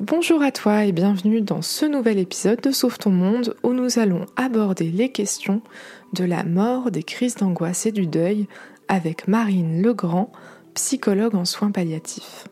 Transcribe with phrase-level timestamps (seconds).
[0.00, 3.98] Bonjour à toi et bienvenue dans ce nouvel épisode de Sauve ton monde où nous
[3.98, 5.60] allons aborder les questions
[6.14, 8.48] de la mort, des crises d'angoisse et du deuil
[8.88, 10.32] avec Marine Legrand,
[10.72, 12.48] psychologue en soins palliatifs.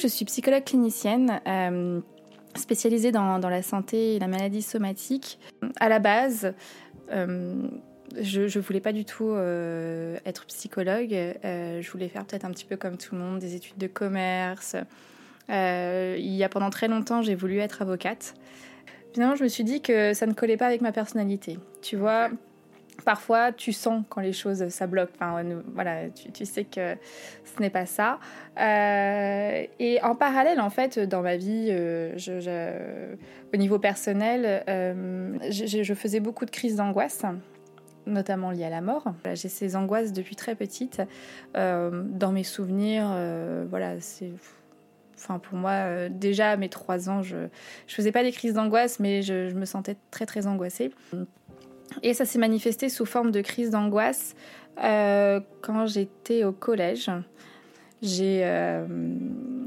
[0.00, 1.40] Je suis psychologue clinicienne.
[1.48, 2.00] Euh,
[2.54, 5.38] spécialisée dans, la santé et la maladie somatique.
[5.80, 6.54] À la base,
[7.10, 7.68] euh,
[8.20, 11.12] je ne voulais pas du tout euh, être psychologue.
[11.12, 13.86] Euh, je voulais faire peut-être un petit peu comme tout le monde, des études de
[13.86, 14.76] commerce.
[15.50, 18.34] Euh, il y a pendant très longtemps, j'ai voulu être avocate.
[19.12, 21.58] Finalement, je me suis dit que ça ne collait pas avec ma personnalité.
[21.82, 22.28] Tu vois,
[23.04, 25.10] parfois tu sens quand les choses ça bloque.
[25.14, 25.42] Enfin,
[25.74, 26.96] voilà, tu, sais que
[27.44, 28.18] ce n'est pas ça.
[28.58, 31.74] et en parallèle, en fait, dans ma vie,
[33.54, 37.24] au niveau personnel, je, faisais beaucoup de crises d'angoisse
[38.06, 39.04] notamment liées à la mort.
[39.34, 41.02] J'ai ces angoisses depuis très petite.
[41.56, 44.30] Euh, dans mes souvenirs, euh, voilà, c'est.
[45.18, 47.48] Enfin, pour moi, euh, déjà à mes trois ans, je ne
[47.88, 50.92] faisais pas des crises d'angoisse, mais je, me sentais très, très angoissée.
[52.02, 54.34] Et ça s'est manifesté sous forme de crise d'angoisse
[54.76, 57.10] quand j'étais au collège.
[58.02, 58.40] J'ai,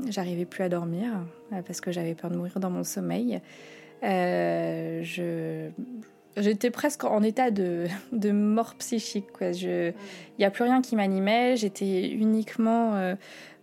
[0.07, 1.09] j'arrivais plus à dormir
[1.65, 3.41] parce que j'avais peur de mourir dans mon sommeil.
[4.03, 5.71] je,
[6.39, 9.25] J'étais presque en état de, de mort psychique.
[9.41, 9.93] Il
[10.37, 11.55] n'y a plus rien qui m'animait.
[11.57, 13.15] J'étais uniquement euh,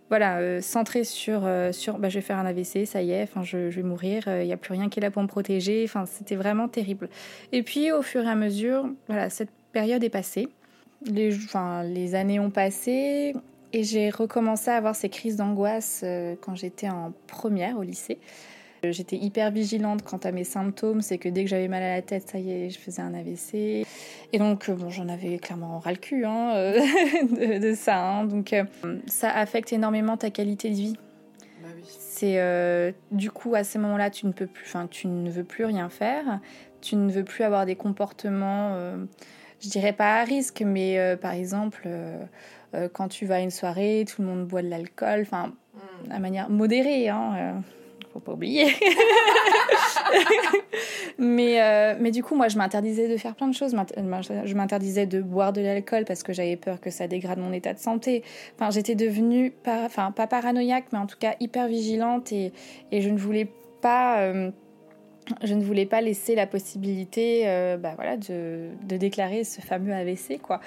[0.09, 3.27] voilà, euh, centrée sur, euh, sur bah, je vais faire un AVC, ça y est,
[3.43, 4.23] je, je vais mourir.
[4.27, 5.89] Il n'y a plus rien qui est là pour me protéger.
[6.05, 7.09] C'était vraiment terrible.
[7.51, 10.47] Et puis, au fur et à mesure, voilà, cette période est passée.
[11.05, 13.35] Les années ont passé.
[13.73, 16.03] Et j'ai recommencé à avoir ces crises d'angoisse
[16.39, 18.17] quand j'étais en première au lycée.
[18.83, 22.01] J'étais hyper vigilante quant à mes symptômes, c'est que dès que j'avais mal à la
[22.01, 23.85] tête, ça y est, je faisais un AVC.
[24.33, 27.99] Et donc, euh, bon, j'en avais clairement ras le cul hein, euh, de, ça.
[27.99, 28.25] Hein.
[28.25, 28.63] Donc, euh,
[29.07, 30.95] ça affecte énormément ta qualité de vie.
[31.61, 35.43] Bah c'est du coup à ces moments-là, tu ne peux plus, enfin, tu ne veux
[35.43, 36.39] plus rien faire,
[36.81, 38.75] tu ne veux plus avoir des comportements,
[39.59, 41.87] je dirais pas à risque, mais par exemple,
[42.93, 45.53] quand tu vas à une soirée, tout le monde boit de l'alcool, enfin,
[46.05, 46.19] de mm.
[46.19, 47.09] manière modérée.
[47.09, 47.61] Hein,
[48.19, 48.67] pas oublier.
[51.17, 53.75] mais, euh, mais du coup, moi, je m'interdisais de faire plein de choses.
[53.95, 57.73] Je m'interdisais de boire de l'alcool parce que j'avais peur que ça dégrade mon état
[57.73, 58.23] de santé.
[58.55, 62.51] Enfin, j'étais devenue, enfin, pas paranoïaque, mais en tout cas hyper vigilante et,
[62.91, 63.47] et je ne voulais
[63.81, 64.21] pas.
[64.21, 64.51] Euh,
[65.43, 69.93] je ne voulais pas laisser la possibilité euh, bah, voilà, de, de, déclarer ce fameux
[69.93, 70.39] AVC.
[70.41, 70.61] Quoi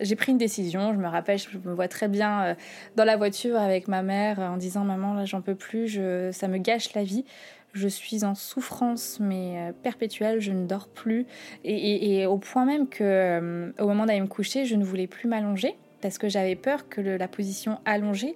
[0.00, 0.92] j'ai pris une décision.
[0.92, 2.54] Je me rappelle, je me vois très bien euh,
[2.96, 6.00] dans la voiture avec ma mère en disant Maman, là, j'en peux plus,
[6.32, 7.24] ça me gâche la vie.
[7.72, 11.26] Je suis en souffrance, mais euh, perpétuelle, je ne dors plus.
[11.64, 15.28] Et, au point même que, euh, au moment d'aller me coucher, je ne voulais plus
[15.28, 18.34] m'allonger parce que j'avais peur que la position allongée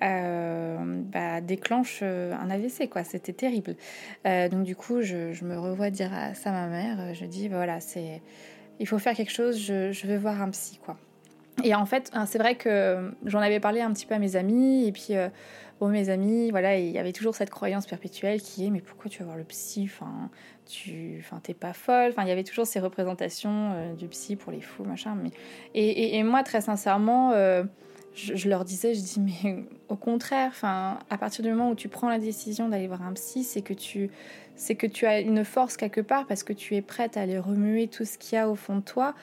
[0.00, 2.88] bah, déclenche un AVC.
[3.04, 3.74] C'était terrible.
[4.24, 8.20] donc, du coup, je, me revois dire ça à ma mère Je dis Voilà, c'est
[8.80, 10.96] il faut faire quelque chose, je, vais voir un psy, quoi.
[11.64, 14.36] Et en fait, hein, c'est vrai que j'en avais parlé un petit peu à mes
[14.36, 15.28] amis, et puis, euh,
[15.80, 19.10] bon, mes amis, voilà, il y avait toujours cette croyance perpétuelle qui est, mais pourquoi
[19.10, 19.82] tu vas voir le psy?
[19.84, 20.30] Enfin,
[20.66, 22.10] tu, enfin, t'es pas folle?
[22.10, 25.16] Enfin, il y avait toujours ces représentations euh, du psy pour les fous, machin.
[25.20, 25.30] Mais
[25.74, 27.64] et, et, moi, très sincèrement, euh,
[28.14, 31.88] je, leur disais, je dis, mais au contraire, enfin, à partir du moment où tu
[31.88, 34.10] prends la décision d'aller voir un psy, c'est que tu,
[34.56, 37.38] c'est que tu as une force quelque part parce que tu es prête à aller
[37.38, 39.14] remuer tout ce qu'il y a au fond de toi.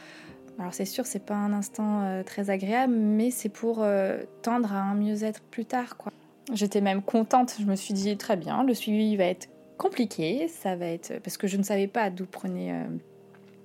[0.57, 4.71] Alors c'est sûr, c'est pas un instant euh, très agréable, mais c'est pour euh, tendre
[4.73, 6.11] à un mieux-être plus tard, quoi.
[6.53, 7.55] J'étais même contente.
[7.59, 11.37] Je me suis dit très bien, le suivi va être compliqué, ça va être parce
[11.37, 12.85] que je ne savais pas d'où prenait euh,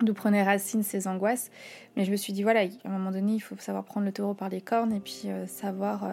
[0.03, 1.51] d'où prenait racine ces angoisses.
[1.97, 4.13] Mais je me suis dit, voilà, à un moment donné, il faut savoir prendre le
[4.13, 6.09] taureau par les cornes et puis euh, savoir, euh,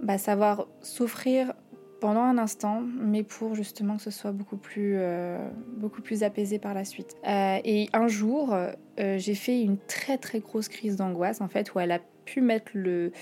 [0.00, 1.52] bah, savoir souffrir
[2.00, 5.38] pendant un instant, mais pour justement que ce soit beaucoup plus, euh,
[5.76, 7.14] beaucoup plus apaisé par la suite.
[7.26, 8.56] et un jour,
[8.96, 12.70] j'ai fait une très très grosse crise d'angoisse, en fait, où elle a pu mettre
[12.72, 13.12] le,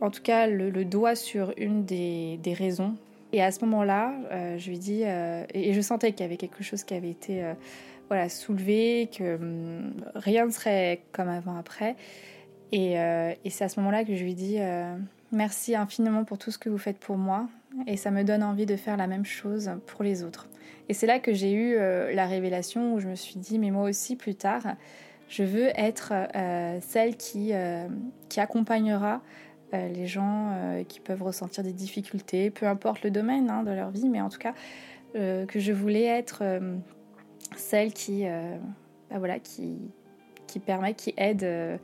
[0.00, 2.94] en tout cas le, doigt sur une des, des, raisons.
[3.32, 4.14] Et à ce moment-là,
[4.56, 7.42] je lui dis, et je sentais qu'il y avait quelque chose qui avait été
[8.12, 11.96] voilà, soulever, que hum, rien ne serait comme avant après.
[12.70, 14.94] Et, euh, et c'est à ce moment-là que je lui dis euh,
[15.30, 17.48] merci infiniment pour tout ce que vous faites pour moi.
[17.86, 20.50] Et ça me donne envie de faire la même chose pour les autres.
[20.90, 23.70] Et c'est là que j'ai eu euh, la révélation où je me suis dit, mais
[23.70, 24.76] moi aussi plus tard,
[25.30, 26.12] je veux être
[26.82, 27.52] celle qui,
[28.28, 29.22] qui accompagnera
[29.72, 30.54] les gens
[30.86, 34.28] qui peuvent ressentir des difficultés, peu importe le domaine hein, de leur vie, mais en
[34.28, 34.52] tout cas,
[35.14, 36.42] que je voulais être
[37.56, 38.56] celle qui, euh,
[39.10, 39.78] bah voilà, qui,
[40.46, 41.76] qui permet, qui aide euh,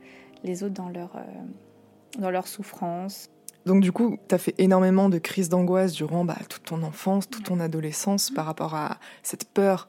[0.43, 3.29] les autres dans leur, euh, dans leur souffrance.
[3.65, 7.29] Donc du coup, tu as fait énormément de crises d'angoisse durant bah, toute ton enfance,
[7.29, 9.87] toute ton adolescence par rapport à cette peur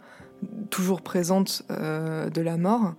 [0.70, 2.94] toujours présente de la mort.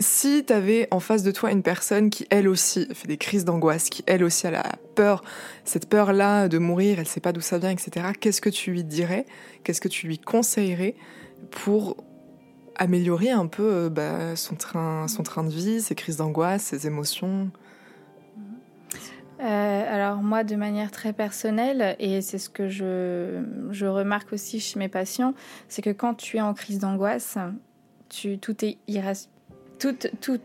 [0.00, 3.44] Si tu avais en face de toi une personne qui, elle aussi, fait des crises
[3.44, 4.64] d'angoisse, qui, elle aussi, a la
[4.94, 5.22] peur,
[5.64, 8.82] cette peur-là de mourir, elle sait pas d'où ça vient, etc., qu'est-ce que tu lui
[8.82, 9.26] dirais
[9.62, 10.94] Qu'est-ce que tu lui conseillerais
[11.50, 11.98] pour
[12.76, 15.04] améliorer un peu euh, bah, son, train,
[15.44, 17.50] de vie, ses crises d'angoisse, ses émotions?
[19.40, 24.78] Euh, alors moi, de manière très personnelle, et c'est ce que je, remarque aussi chez
[24.78, 25.34] mes patients,
[25.68, 27.36] c'est que quand tu es en crise d'angoisse,
[28.08, 28.78] tu, tout est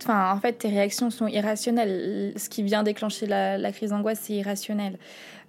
[0.08, 2.34] en fait, tes réactions sont irrationnelles.
[2.36, 4.98] Ce qui vient déclencher la, crise d'angoisse, c'est irrationnel.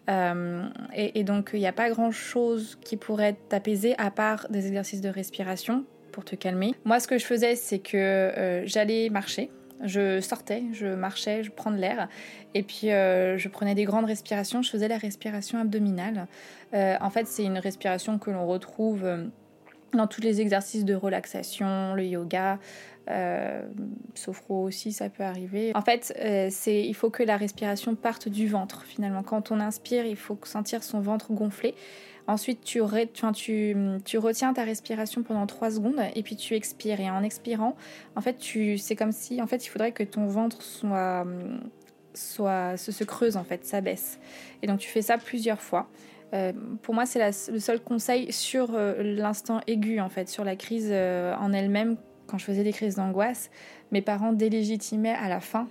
[0.08, 0.62] Euh,
[0.94, 5.08] et, donc, il n'y a pas grand-chose qui pourrait t'apaiser à part des exercices de
[5.08, 6.74] respiration pour te calmer.
[6.84, 9.50] Moi, ce que je faisais, c'est que euh, j'allais marcher.
[9.84, 12.08] Je sortais, je marchais, je prenais l'air,
[12.54, 14.62] et puis euh, je prenais des grandes respirations.
[14.62, 16.28] Je faisais la respiration abdominale.
[16.72, 19.06] En fait, c'est une respiration que l'on retrouve
[19.92, 22.58] dans tous les exercices de relaxation, le yoga,
[24.14, 25.72] sophro aussi, ça peut arriver.
[25.74, 26.12] En fait,
[26.50, 28.84] c'est il faut que la respiration parte du ventre.
[28.84, 31.74] Finalement, quand on inspire, il faut sentir son ventre gonfler.
[32.28, 36.98] Ensuite, tu, retiens ta respiration pendant 3 secondes et puis tu expires.
[36.98, 37.76] Et en expirant,
[38.16, 38.36] en fait,
[38.78, 41.24] c'est comme si en fait, il faudrait que ton ventre soit,
[42.14, 44.18] soit se, creuse, en fait, ça baisse.
[44.62, 45.88] Et donc, tu fais ça plusieurs fois.
[46.34, 46.52] Euh,
[46.82, 50.88] pour moi, c'est le seul conseil sur euh, l'instant aigu, en fait, sur la crise
[50.90, 51.96] euh, en elle-même.
[52.26, 53.50] Quand je faisais des crises d'angoisse,
[53.92, 55.68] mes parents délégitimaient à la fin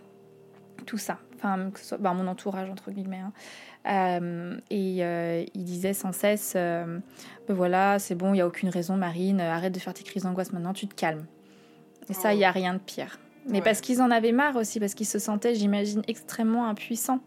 [0.86, 1.18] tout ça.
[1.36, 3.20] Enfin, que ce soit, bah, mon entourage, entre guillemets.
[3.20, 4.60] Hein.
[4.70, 7.02] Et euh, il disait sans cesse ben
[7.50, 10.54] voilà, c'est bon, il n'y a aucune raison, Marine, arrête de faire tes crises d'angoisse
[10.54, 11.26] maintenant, tu te calmes.
[12.10, 13.20] Et ça, il n'y a rien de pire.
[13.48, 17.20] Mais parce qu'ils en avaient marre aussi, parce qu'ils se sentaient, j'imagine, extrêmement impuissants.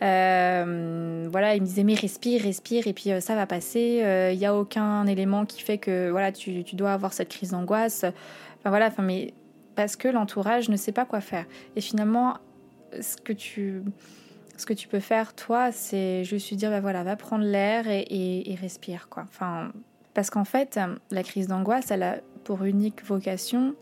[0.00, 4.30] Voilà, il me disait mais respire, respire, et puis ça va passer.
[4.32, 8.04] Il n'y a aucun élément qui fait que voilà, tu, dois avoir cette crise d'angoisse.
[8.58, 9.34] Enfin voilà, enfin mais
[9.74, 11.46] parce que l'entourage ne sait pas quoi faire.
[11.76, 12.38] Et finalement,
[13.00, 13.82] ce que tu
[14.58, 18.58] ce que tu peux faire, toi, c'est juste dire, bah voilà, va prendre l'air et,
[18.60, 19.24] respire, quoi.
[19.28, 19.72] Enfin,
[20.14, 20.78] parce qu'en fait,
[21.10, 23.74] la crise d'angoisse, elle a pour unique vocation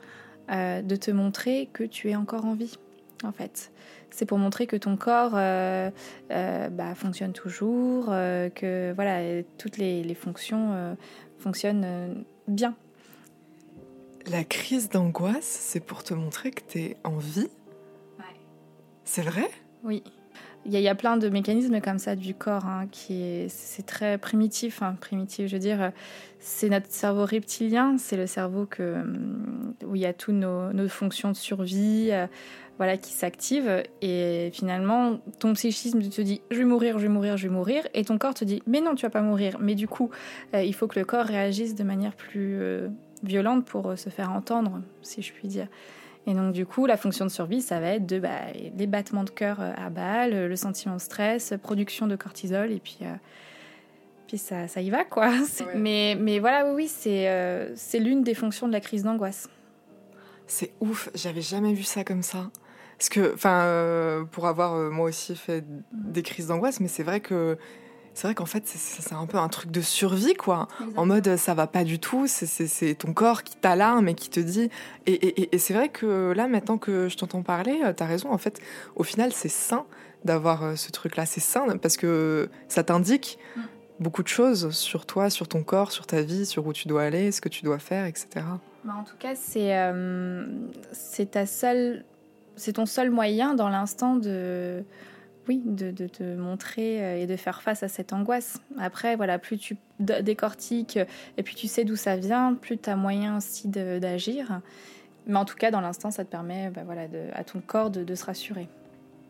[0.51, 2.77] euh, de te montrer que tu es encore en vie,
[3.25, 3.73] en fait.
[4.11, 5.91] C'est pour montrer que ton corps euh,
[6.31, 10.97] euh, bah, fonctionne toujours, que voilà, toutes les, fonctions
[11.39, 12.75] fonctionnent bien.
[14.31, 17.49] La crise d'angoisse, c'est pour te montrer que tu es en vie
[18.19, 18.25] ouais.
[19.05, 19.49] C'est vrai?
[19.85, 20.03] Oui.
[20.69, 24.19] Il y, a plein de mécanismes comme ça du corps hein, qui est c'est très
[24.19, 25.47] primitif, hein, primitif.
[25.47, 25.93] Je veux dire,
[26.41, 29.05] c'est notre cerveau reptilien, c'est le cerveau que
[29.85, 32.27] où il y a toutes nos, fonctions de survie, euh,
[32.79, 33.83] voilà, qui s'activent.
[34.03, 37.87] Et finalement, ton psychisme te dit je vais mourir, je vais mourir, je vais mourir,
[37.95, 39.59] et ton corps te dit mais non, tu vas pas mourir.
[39.61, 40.11] Mais du coup,
[40.55, 42.89] euh, il faut que le corps réagisse de manière plus euh,
[43.23, 45.69] violente pour se faire entendre, si je puis dire.
[46.27, 48.31] Et donc, du coup, la fonction de survie, ça va être de, bah,
[48.77, 52.81] les battements de cœur euh, à balle, le sentiment de stress, production de cortisol, et
[52.81, 53.15] puis, euh,
[54.27, 55.33] puis ça, ça y va, quoi.
[55.77, 59.49] Mais, mais voilà, oui, oui c'est euh, c'est l'une des fonctions de la crise d'angoisse.
[60.49, 62.51] C'est ouf, j'avais jamais vu ça comme ça.
[62.99, 67.59] Parce que, enfin, pour avoir moi aussi fait des crises d'angoisse, mais c'est vrai que
[68.17, 70.69] c'est vrai qu'en fait, c'est un peu un truc de survie, quoi.
[70.97, 74.41] En mode, ça va pas du tout, c'est ton corps qui t'alarme et qui te
[74.41, 74.71] dit.
[75.05, 78.59] Et, c'est vrai que là, maintenant que je t'entends parler, euh, t'as raison, en fait,
[78.95, 79.85] au final, c'est sain
[80.25, 81.27] d'avoir euh, ce truc-là.
[81.27, 83.61] C'est sain parce que ça t'indique mm.
[84.01, 87.03] beaucoup de choses sur toi, sur ton corps, sur ta vie, sur où tu dois
[87.03, 88.47] aller, ce que tu dois faire, etc.
[88.83, 90.47] Bah, en tout cas, c'est euh,
[90.91, 92.07] c'est ta seule.
[92.57, 94.85] C'est ton seul moyen dans l'instant de
[95.49, 98.61] oui, de, te montrer euh, et de faire face à cette angoisse.
[98.79, 100.99] Après, voilà, plus tu décortiques
[101.37, 104.61] et puis tu sais d'où ça vient, plus tu as moyen aussi d'agir.
[105.27, 107.03] Mais en tout cas, dans l'instant, ça te permet bah, voilà,
[107.35, 108.69] à ton corps de, se rassurer.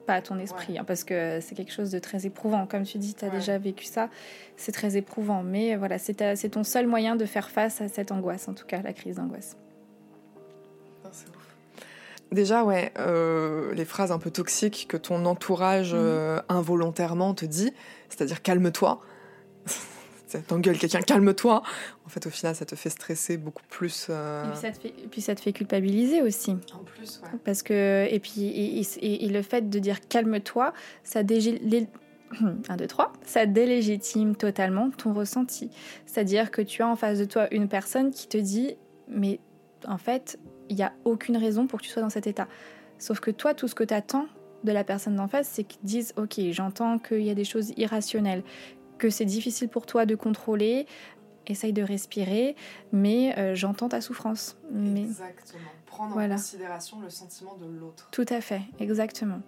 [0.07, 2.67] Pas à ton esprit, hein, parce que c'est quelque chose de très éprouvant.
[2.67, 4.09] Comme tu dis, tu as déjà vécu ça,
[4.57, 5.43] c'est très éprouvant.
[5.43, 8.83] Mais voilà, c'est ton seul moyen de faire face à cette angoisse, en tout cas,
[8.83, 9.57] la crise d'angoisse.
[12.33, 16.01] Déjà, ouais, euh, les phrases un peu toxiques que ton entourage mhm.
[16.01, 17.73] euh, involontairement te dit,
[18.09, 19.01] c'est-à-dire calme-toi.
[20.49, 21.63] T'engueules quelqu'un, calme-toi.
[22.05, 24.09] En fait, au final, ça te fait stresser beaucoup plus.
[24.11, 24.45] Euh,
[24.85, 26.57] et, puis ça te fait, culpabiliser aussi.
[26.75, 27.39] En plus, ouais.
[27.45, 30.73] Parce que, et puis, et, le fait de dire calme-toi,
[31.05, 31.87] ça délégitime.
[32.69, 35.71] 1, 2, 3, ça délégitime totalement ton ressenti.
[36.07, 38.77] C'est-à-dire que tu as en face de toi une personne qui te dit,
[39.09, 39.39] mais
[39.87, 40.37] en fait,
[40.69, 42.49] il n'y a aucune raison pour que tu sois dans cet état.
[42.99, 44.27] Sauf que toi, tout ce que tu attends
[44.65, 47.73] de la personne d'en face, c'est qu'ils disent Ok, j'entends qu'il y a des choses
[47.77, 48.43] irrationnelles,
[48.99, 50.87] que c'est difficile pour toi de contrôler,
[51.47, 52.57] essaye de respirer,
[52.93, 54.57] mais euh, j'entends ta souffrance.
[54.73, 55.03] Mais...
[55.03, 55.63] Exactement.
[55.87, 58.09] Prendre en considération le sentiment de l'autre.
[58.11, 59.41] Tout à fait, exactement.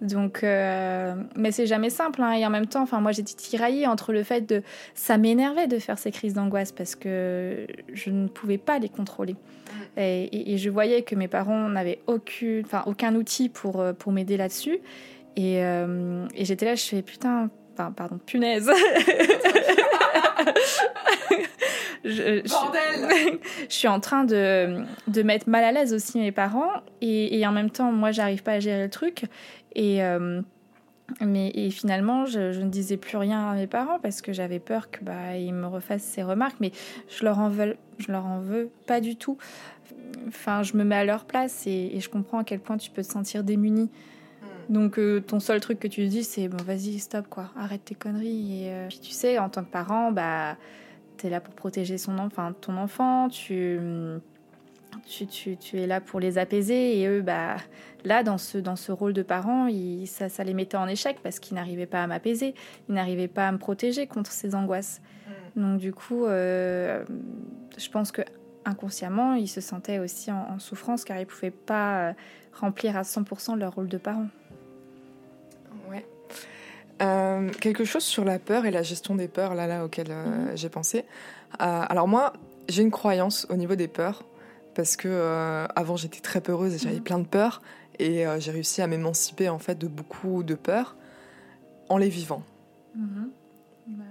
[0.00, 2.22] Donc, euh, mais c'est jamais simple.
[2.22, 2.32] Hein.
[2.32, 4.62] Et en même temps, enfin, moi, j'étais tiraillée entre le fait de,
[4.94, 9.34] ça m'énervait de faire ces crises d'angoisse parce que je ne pouvais pas les contrôler.
[9.34, 10.00] Mm.
[10.00, 14.36] Et, je voyais que mes parents n'avaient aucun, enfin, aucun outil pour euh, pour m'aider
[14.36, 14.78] là-dessus.
[15.36, 18.70] Et, et j'étais là, je fais putain, enfin, pardon, punaise.
[22.04, 22.42] je,
[23.68, 27.46] je, suis en train de, de, mettre mal à l'aise aussi mes parents et, et
[27.46, 29.24] en même temps, moi, j'arrive pas à gérer le truc.
[29.74, 30.40] Et, euh,
[31.20, 34.60] mais, et finalement, je, je, ne disais plus rien à mes parents parce que j'avais
[34.60, 36.72] peur qu'ils bah, me refassent ces remarques, mais
[37.08, 39.36] je leur en veux, je leur en veux pas du tout.
[40.28, 42.90] Enfin, je me mets à leur place et, et je comprends à quel point tu
[42.90, 43.90] peux te sentir démuni.
[44.68, 47.94] Donc euh, ton seul truc que tu dis c'est bon vas-y stop quoi arrête tes
[47.94, 50.56] conneries et euh, puis tu sais en tant que parent bah
[51.16, 53.78] tu es là pour protéger son enfant, ton enfant, tu,
[55.06, 57.56] tu, tu, es là pour les apaiser et eux, bah,
[58.04, 59.68] là, dans ce, dans ce rôle de parent,
[60.06, 62.54] ça, ça, les mettait en échec parce qu'ils n'arrivaient pas à m'apaiser,
[62.88, 65.00] ils n'arrivaient pas à me protéger contre ces angoisses.
[65.56, 65.62] Mm.
[65.62, 67.04] Donc du coup, euh,
[67.76, 68.22] je pense que
[68.64, 72.14] inconsciemment, ils se sentaient aussi en, souffrance car ils ne pouvaient pas
[72.52, 74.28] remplir à 100% leur rôle de parent.
[77.02, 80.50] Euh, quelque chose sur la peur et la gestion des peurs, là, là, auquel euh,
[80.50, 80.56] mhm.
[80.56, 81.04] j'ai pensé.
[81.60, 82.32] Euh, alors moi,
[82.68, 84.24] j'ai une croyance au niveau des peurs,
[84.74, 87.02] parce que avant j'étais très peureuse et j'avais mhm.
[87.02, 87.62] plein de peurs,
[87.98, 90.96] et j'ai réussi à m'émanciper en fait de beaucoup de peurs
[91.88, 92.42] en les vivant.
[92.96, 93.30] Mhm.
[93.86, 94.04] Bah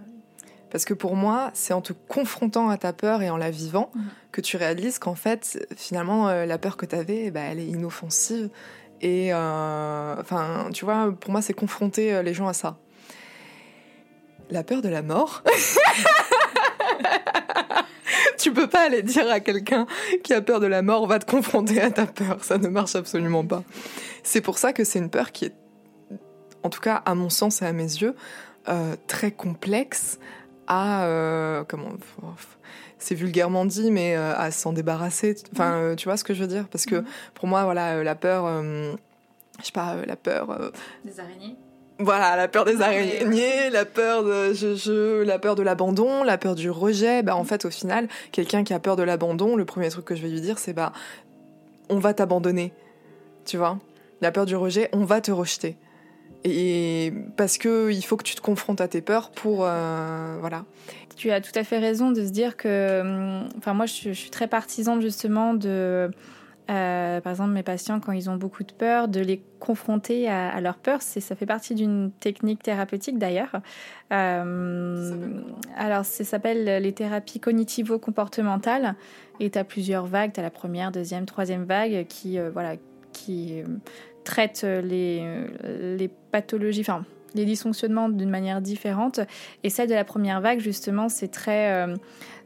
[0.69, 3.91] parce que pour moi, c'est en te confrontant à ta peur et en la vivant
[4.31, 8.49] que tu réalises qu'en fait, finalement, la peur que tu avais, bah, elle est inoffensive
[9.03, 12.77] et euh, enfin, tu vois, pour moi, c'est confronter euh, les gens à ça.
[14.49, 15.43] La peur de la mort.
[18.37, 19.87] tu peux pas aller dire à quelqu'un
[20.23, 22.45] qui a peur de la mort, va te confronter à ta peur.
[22.45, 23.63] Ça ne marche absolument pas.
[24.23, 25.55] C'est pour ça que c'est une peur qui est,
[26.63, 28.15] en tout cas à mon sens et à mes yeux,
[28.69, 30.17] euh, très complexe
[30.67, 31.93] à comment
[33.03, 35.35] c'est vulgairement dit, mais euh, à s'en débarrasser.
[35.53, 35.81] Enfin, mm.
[35.81, 36.67] euh, tu vois ce que je veux dire?
[36.71, 37.05] Parce que mm.
[37.33, 38.45] pour moi, voilà, euh, la peur,
[39.59, 40.71] je sais pas, la peur.
[41.03, 41.55] des araignées.
[41.99, 46.55] Voilà, la peur des araignées, la peur de je, la peur de l'abandon, la peur
[46.55, 47.21] du rejet.
[47.23, 50.15] Bah en fait, au final, quelqu'un qui a peur de l'abandon, le premier truc que
[50.15, 50.91] je vais lui dire, c'est bah
[51.89, 52.73] on va t'abandonner.
[53.45, 53.77] Tu vois?
[54.21, 55.77] La peur du rejet, on va te rejeter.
[56.43, 60.65] Et parce que il faut que tu te confrontes à tes peurs pour voilà.
[61.15, 64.29] Tu as tout à fait raison de se dire que, hum, enfin moi je, suis
[64.29, 66.09] très partisane justement de,
[66.69, 70.49] euh, par exemple mes patients quand ils ont beaucoup de peur, de les confronter à,
[70.49, 71.01] à leur peur.
[71.01, 73.61] C'est, ça fait partie d'une technique thérapeutique d'ailleurs.
[74.11, 75.41] Euh,
[75.77, 78.95] alors ça s'appelle les thérapies cognitivo-comportementales
[79.39, 80.33] et tu as plusieurs vagues.
[80.33, 82.75] Tu as la première, deuxième, troisième vague qui, euh, voilà,
[83.11, 83.65] qui euh,
[84.23, 85.23] traitent les,
[85.97, 89.19] les pathologies, enfin les dysfonctionnements d'une manière différente.
[89.63, 91.95] Et celle de la première vague, justement, c'est très, euh,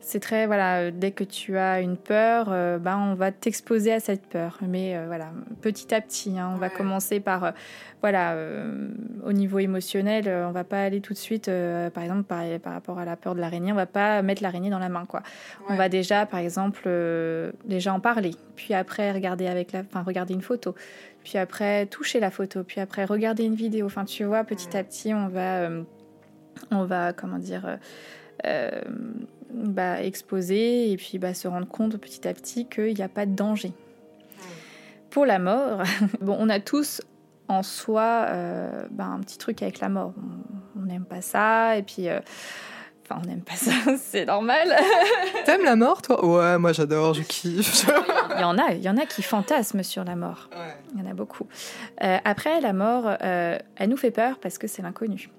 [0.07, 3.99] c'est très, voilà, dès que tu as une peur, euh, ben, on va t'exposer à
[3.99, 4.57] cette peur.
[4.61, 7.53] Mais euh, voilà, petit à petit, hein, on va commencer par,
[8.01, 8.35] voilà,
[9.25, 11.49] au niveau émotionnel, on va pas aller tout de suite,
[11.93, 14.69] par exemple, par, par, rapport à la peur de l'araignée, on va pas mettre l'araignée
[14.69, 15.23] dans la main, quoi.
[15.69, 16.89] On va déjà, par exemple,
[17.65, 20.75] déjà en parler, puis après regarder avec la, enfin, regarder une photo
[21.27, 23.87] puis après toucher la photo, puis après regarder une vidéo.
[23.87, 25.83] Enfin, tu vois, petit à petit, on va, euh,
[26.71, 27.75] on va comment dire, euh,
[28.45, 28.81] euh,
[29.53, 33.25] bah, exposer et puis bah, se rendre compte petit à petit qu'il n'y a pas
[33.25, 33.73] de danger.
[35.09, 35.83] Pour la mort,
[36.21, 37.01] bon, on a tous
[37.47, 38.27] en soi
[38.91, 40.13] bah, un petit truc avec la mort.
[40.77, 42.09] On n'aime pas ça et puis
[43.09, 44.75] Enfin, on n'aime pas ça, c'est normal.
[45.45, 46.25] T'aimes la mort, toi?
[46.25, 47.87] Ouais, moi j'adore, je kiffe.
[48.35, 50.49] il y en a, il y en a qui fantasment sur la mort.
[50.93, 51.47] Il y en a beaucoup.
[52.03, 55.29] Euh, après, la mort, euh, elle nous fait peur parce que c'est l'inconnu.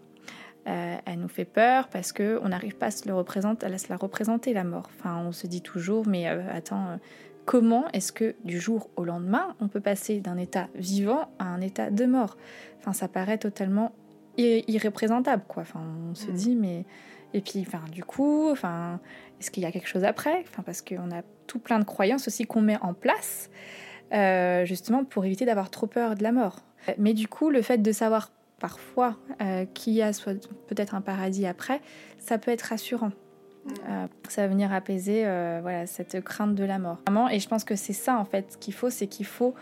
[0.69, 3.79] Euh, elle nous fait peur parce que on n'arrive pas à se, le représenter, à
[3.79, 4.91] se la représenter la mort.
[4.99, 6.99] Enfin, on se dit toujours, mais attends,
[7.47, 11.63] comment est-ce que du jour au lendemain, on peut passer d'un état vivant à un
[11.63, 12.37] état de mort?
[12.79, 13.93] Enfin, ça paraît totalement
[14.37, 15.63] irréprésentable, quoi.
[15.63, 16.35] Enfin, on se mm.
[16.35, 16.85] dit, mais
[17.35, 19.01] et puis, enfin, du coup, enfin,
[19.41, 20.45] est-ce qu'il y a quelque chose après?
[20.49, 23.51] Enfin, parce qu'on a tout plein de croyances aussi qu'on met en place,
[24.13, 26.61] euh, justement pour éviter d'avoir trop peur de la mort.
[26.97, 30.11] Mais du coup, le fait de savoir parfois euh, qu'il y a
[30.67, 31.81] peut-être un paradis après,
[32.19, 33.13] ça peut être rassurant.
[33.65, 33.71] Mm.
[33.89, 35.23] Euh, ça va venir apaiser
[35.63, 36.99] voilà cette crainte de la mort.
[37.31, 39.55] Et je pense que c'est ça en fait qu'il faut, c'est qu'il faut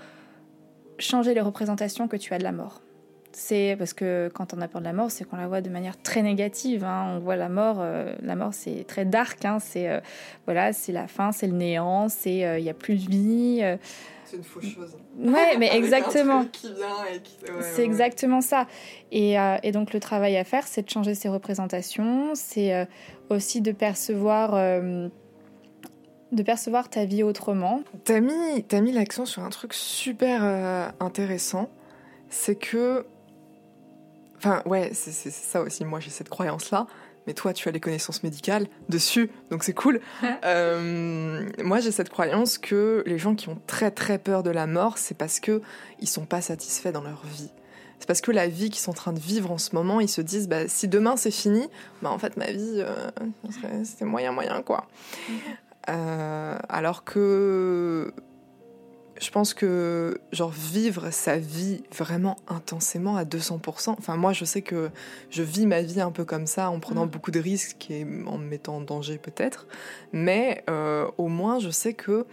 [0.98, 2.80] changer les représentations que tu as de la mort.
[3.38, 5.68] C'est parce que quand on a peur de la mort, c'est qu'on la voit de
[5.68, 6.84] manière très négative.
[6.84, 7.16] Hein.
[7.16, 9.44] On voit la mort, euh, la mort c'est très dark.
[9.44, 9.58] Hein.
[9.60, 10.00] C'est euh,
[10.46, 13.76] voilà, c'est la fin, c'est le néant, c'est il n'y a plus de vie.
[14.26, 14.96] C'est une fausse chose.
[15.18, 16.44] Ouais, mais exactement.
[17.60, 18.66] c'est exactement ça.
[19.12, 22.86] Et, et, donc le travail à faire, c'est de changer ses représentations, c'est
[23.30, 24.52] aussi de percevoir
[26.32, 27.82] de percevoir ta vie autrement.
[28.04, 30.42] T'as mis, as mis l'accent sur un truc super
[31.00, 31.70] intéressant,
[32.28, 33.06] c'est que
[34.38, 35.84] Enfin, ouais, c'est ça aussi.
[35.84, 36.86] Moi, j'ai cette croyance-là.
[37.26, 40.00] Mais toi, tu as les connaissances médicales dessus, donc c'est cool.
[40.44, 44.66] Euh, moi, j'ai cette croyance que les gens qui ont très très peur de la
[44.66, 45.60] mort, c'est parce que
[46.00, 47.50] ils sont pas satisfaits dans leur vie.
[47.98, 50.08] C'est parce que la vie qu'ils sont en train de vivre en ce moment, ils
[50.08, 51.68] se disent, bah, si demain c'est fini,
[52.02, 53.10] bah en fait ma vie, euh,
[53.84, 54.86] c'était moyen moyen quoi.
[55.28, 55.34] Mm-hmm.
[55.88, 58.12] Euh, alors que
[59.20, 63.90] je pense que genre vivre sa vie vraiment intensément à 200%.
[63.98, 64.90] Enfin moi je sais que
[65.30, 67.10] je vis ma vie un peu comme ça en prenant mm.
[67.10, 69.66] beaucoup de risques et en me mettant en danger peut-être,
[70.12, 72.26] mais euh, au moins je sais que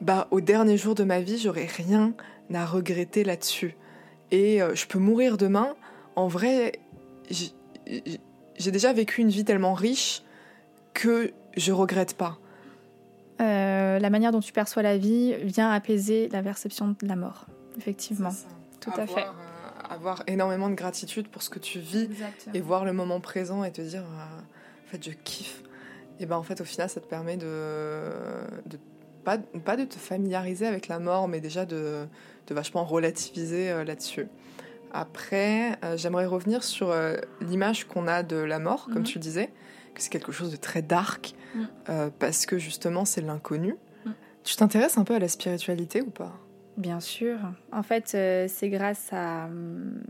[0.00, 2.12] bah au dernier jour de ma vie j'aurai rien
[2.52, 3.76] à regretter là-dessus
[4.30, 5.74] et euh, je peux mourir demain.
[6.16, 6.72] En vrai
[7.30, 10.22] j'ai déjà vécu une vie tellement riche
[10.94, 12.38] que je regrette pas.
[13.40, 17.46] Euh, la manière dont tu perçois la vie vient apaiser la perception de la mort,
[17.76, 18.30] effectivement.
[18.80, 19.22] Tout à fait.
[19.22, 22.08] Euh, avoir énormément de gratitude pour ce que tu vis
[22.54, 24.40] et voir le moment présent et te dire, euh,
[24.86, 25.62] en fait, je kiffe.
[26.18, 28.00] Et ben en fait, au final, ça te permet de,
[28.64, 28.78] de
[29.22, 32.06] pas, pas de te familiariser avec la mort, mais déjà de,
[32.46, 34.26] de vachement relativiser là-dessus.
[34.92, 36.94] Après, j'aimerais revenir sur
[37.42, 39.04] l'image qu'on a de la mort, comme mhm.
[39.04, 39.50] tu disais
[39.96, 41.64] que c'est quelque chose de très dark, mm.
[41.88, 43.76] euh, parce que justement c'est l'inconnu.
[44.04, 44.10] Mm.
[44.44, 46.32] Tu t'intéresses un peu à la spiritualité ou pas?
[46.76, 47.38] Bien sûr.
[47.72, 50.02] En fait, euh, c'est grâce à, mm,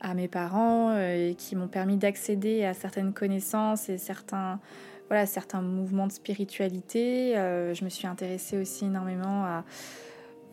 [0.00, 4.60] à mes parents euh, qui m'ont permis d'accéder à certaines connaissances et certains,
[5.08, 7.32] voilà, certains mouvements de spiritualité.
[7.34, 9.64] je me suis intéressée aussi énormément à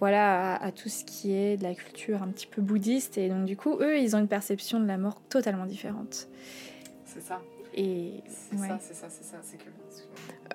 [0.02, 3.18] voilà, à, tout ce qui est de la culture un petit peu bouddhiste.
[3.18, 6.28] Et donc, du coup, eux, ils ont une perception de la mort totalement différente.
[7.06, 7.42] C'est ça.
[7.76, 9.38] Et c'est ça, c'est ça, c'est ça.
[9.44, 9.70] C'est que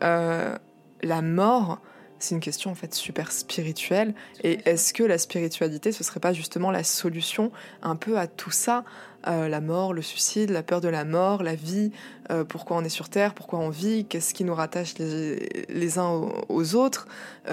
[0.02, 0.56] euh,
[1.02, 1.80] la mort,
[2.18, 4.14] c'est une question en fait super spirituelle.
[4.42, 7.52] Et est-ce que la spiritualité, ce serait pas justement la solution
[7.82, 8.84] un peu à tout ça?
[9.26, 11.92] Euh, La mort, le suicide, la peur de la mort, la vie,
[12.30, 16.30] euh, pourquoi on est sur Terre, pourquoi on vit, qu'est-ce qui nous rattache les, uns
[16.48, 17.06] aux, autres,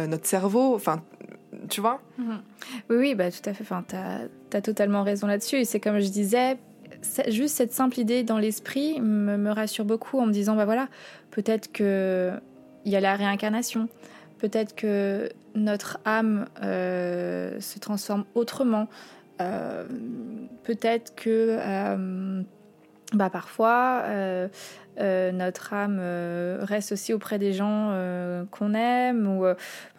[0.08, 1.04] notre cerveau, enfin,
[1.70, 2.02] tu vois?
[2.18, 2.42] Mhm.
[2.90, 3.64] Oui, oui, bah, tout à fait.
[3.64, 5.58] Enfin, tu as, as, totalement raison là-dessus.
[5.58, 6.58] Et c'est comme je disais,
[7.28, 10.88] juste cette simple idée dans l'esprit me, rassure beaucoup en me disant bah voilà,
[11.32, 12.32] peut-être que
[12.86, 13.90] il y a la réincarnation,
[14.40, 18.88] peut-être que notre âme euh, se transforme autrement,
[19.42, 19.86] euh,
[20.64, 22.42] peut-être que euh,
[23.14, 24.04] bah parfois
[25.00, 29.46] euh, notre âme euh, reste aussi auprès des gens euh, qu'on aime ou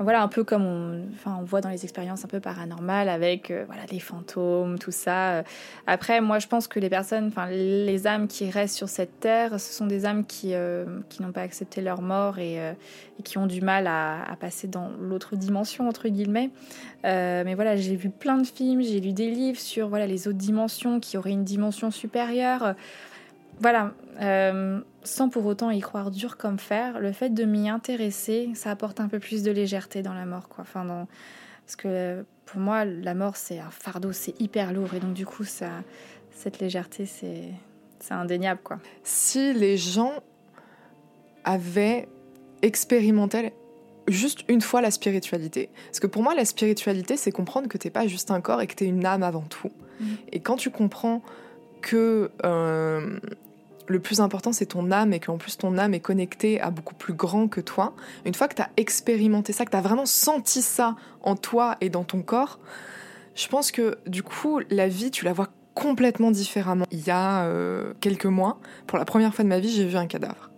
[0.01, 4.01] voilà un peu comme on, voit dans les expériences un peu paranormales avec voilà les
[4.01, 5.45] fantômes tout ça
[5.87, 9.61] après moi je pense que les personnes enfin les âmes qui restent sur cette terre
[9.61, 10.55] ce sont des âmes qui
[11.09, 14.67] qui n'ont pas accepté leur mort et, et qui ont du mal à, à passer
[14.67, 16.51] dans l'autre dimension entre guillemets.
[17.05, 20.39] Mais voilà j'ai vu plein de films j'ai lu des livres sur voilà les autres
[20.39, 22.75] dimensions qui auraient une dimension supérieure
[23.61, 28.51] voilà, euh, sans pour autant y croire dur comme fer, le fait de m'y intéresser,
[28.55, 30.63] ça apporte un peu plus de légèreté dans la mort, quoi.
[30.63, 31.07] Enfin,
[31.65, 35.27] parce que pour moi, la mort, c'est un fardeau, c'est hyper lourd, et donc du
[35.27, 35.71] coup, ça,
[36.31, 37.51] cette légèreté, c'est,
[37.99, 38.79] c'est indéniable, quoi.
[39.03, 40.13] Si les gens
[41.45, 42.09] avaient
[42.63, 43.53] expérimenté
[44.09, 45.71] juste une fois la spiritualité.
[45.87, 48.67] Parce que pour moi, la spiritualité, c'est comprendre que t'es pas juste un corps et
[48.67, 49.71] que tu es une âme avant tout.
[50.01, 50.07] Mmh.
[50.33, 51.23] Et quand tu comprends
[51.81, 53.19] que euh,
[53.89, 56.95] le plus important, c'est ton âme et qu'en plus ton âme est connectée à beaucoup
[56.95, 57.95] plus grand que toi.
[58.25, 61.77] Une fois que tu as expérimenté ça, que tu as vraiment senti ça en toi
[61.81, 62.59] et dans ton corps,
[63.35, 66.85] je pense que du coup, la vie, tu la vois complètement différemment.
[66.91, 69.97] Il y a euh, quelques mois, pour la première fois de ma vie, j'ai vu
[69.97, 70.51] un cadavre.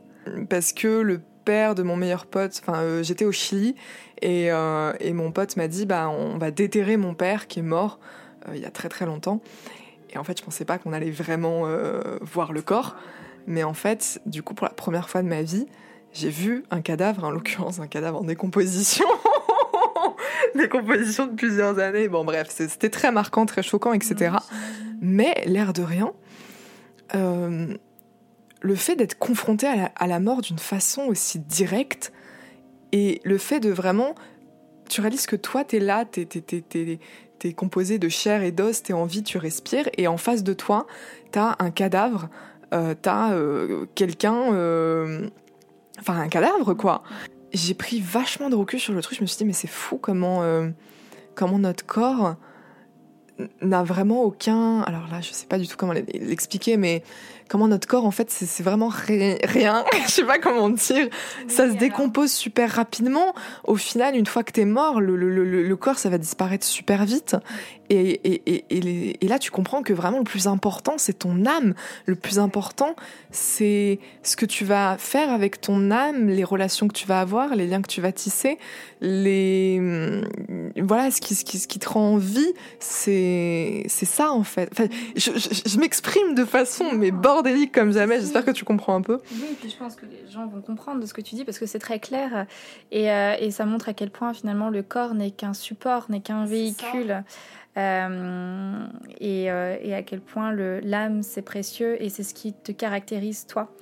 [0.49, 3.75] Parce que le père de mon meilleur pote, enfin, euh, j'étais au Chili
[4.23, 7.63] et, euh, et mon pote m'a dit, bah, on va déterrer mon père qui est
[7.63, 7.99] mort
[8.55, 9.41] il y a très très longtemps.
[10.13, 11.65] Et en fait, je pensais pas qu'on allait vraiment
[12.21, 12.97] voir le corps.
[13.47, 15.67] Mais en fait, du coup, pour la première fois de ma vie,
[16.13, 19.07] j'ai vu un cadavre, en l'occurrence un cadavre en décomposition.
[20.55, 22.09] décomposition de plusieurs années.
[22.09, 24.37] Bon, bref, c'était très marquant, très choquant, etc.
[25.01, 26.13] Mais l'air de rien,
[27.15, 27.75] euh,
[28.61, 32.13] le fait d'être confronté à la, à la mort d'une façon aussi directe
[32.93, 34.15] et le fait de vraiment
[34.89, 36.27] tu réalises que toi, tu es là, tu
[37.49, 40.43] es, composé de chair et d'os, tu es en vie, tu respires, et en face
[40.43, 40.87] de toi,
[41.33, 42.29] tu as un cadavre,
[42.75, 44.53] euh, tu as euh, quelqu'un...
[44.53, 45.29] Euh,
[45.99, 47.03] enfin, un cadavre, quoi.
[47.53, 49.99] J'ai pris vachement de recul sur le truc, je me suis dit, mais c'est fou
[49.99, 50.45] comment,
[51.35, 52.37] comment notre corps
[53.61, 54.83] n'a vraiment aucun.
[54.83, 57.03] Alors là, je sais pas du tout comment l'expliquer, mais
[57.51, 59.37] comment notre corps, en fait, c'est vraiment rien.
[60.07, 61.09] je sais pas comment dire.
[61.49, 63.35] Ça se décompose super rapidement.
[63.65, 67.05] Au final, une fois que t'es mort, le, le, le, corps, ça va disparaître super
[67.05, 67.37] vite.
[67.93, 71.75] Et, et, et, et, là, tu comprends que vraiment le plus important, c'est ton âme.
[72.07, 72.95] Le plus important,
[73.33, 77.57] c'est ce que tu vas faire avec ton âme, les relations que tu vas avoir,
[77.57, 78.59] les liens que tu vas tisser,
[79.01, 80.25] les hum,
[80.77, 84.45] voilà, ce qui, ce qui, ce qui te rend en vie, c'est c'est ça en
[84.45, 84.69] fait.
[84.71, 84.87] Enfin,
[85.17, 87.11] je, je, m'exprime de façon mais
[87.43, 88.21] bordélique comme jamais.
[88.21, 89.19] J'espère que tu comprends un peu.
[89.33, 91.45] Oui, et puis je pense que les gens vont comprendre de ce que tu dis
[91.45, 92.47] parce que c'est très clair
[92.91, 96.21] et, euh, et ça montre à quel point finalement le corps n'est qu'un support, n'est
[96.21, 97.25] qu'un véhicule.
[97.77, 98.87] Euh,
[99.21, 103.47] et, euh, et, à quel point l'âme c'est précieux et c'est ce qui te caractérise
[103.47, 103.73] toi.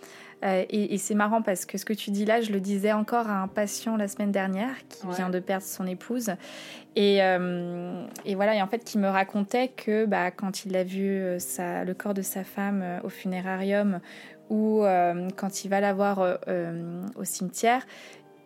[0.45, 2.93] Euh, et, et c'est marrant parce que ce que tu dis là, je le disais
[2.93, 6.31] encore à un patient la semaine dernière qui vient de perdre son épouse.
[6.97, 11.37] Et, et, voilà, et en fait, qui me racontait que bah, quand il a vu
[11.39, 14.01] sa, le corps de sa femme au funérarium
[14.51, 14.83] ou
[15.37, 16.39] quand il va la voir
[17.15, 17.87] au cimetière,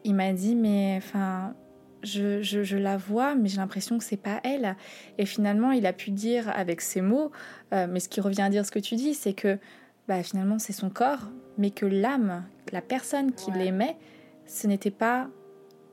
[0.04, 1.54] il m'a dit, mais enfin,
[2.02, 4.76] je, la vois, mais j'ai l'impression que c'est pas elle.
[5.18, 7.30] Et finalement, il a pu dire avec ses mots,
[7.72, 9.58] euh, mais ce qui revient à dire ce que tu dis, c'est que
[10.08, 13.96] bah, finalement, c'est son corps, mais que l'âme, la personne qui l'aimait,
[14.46, 15.28] ce n'était pas,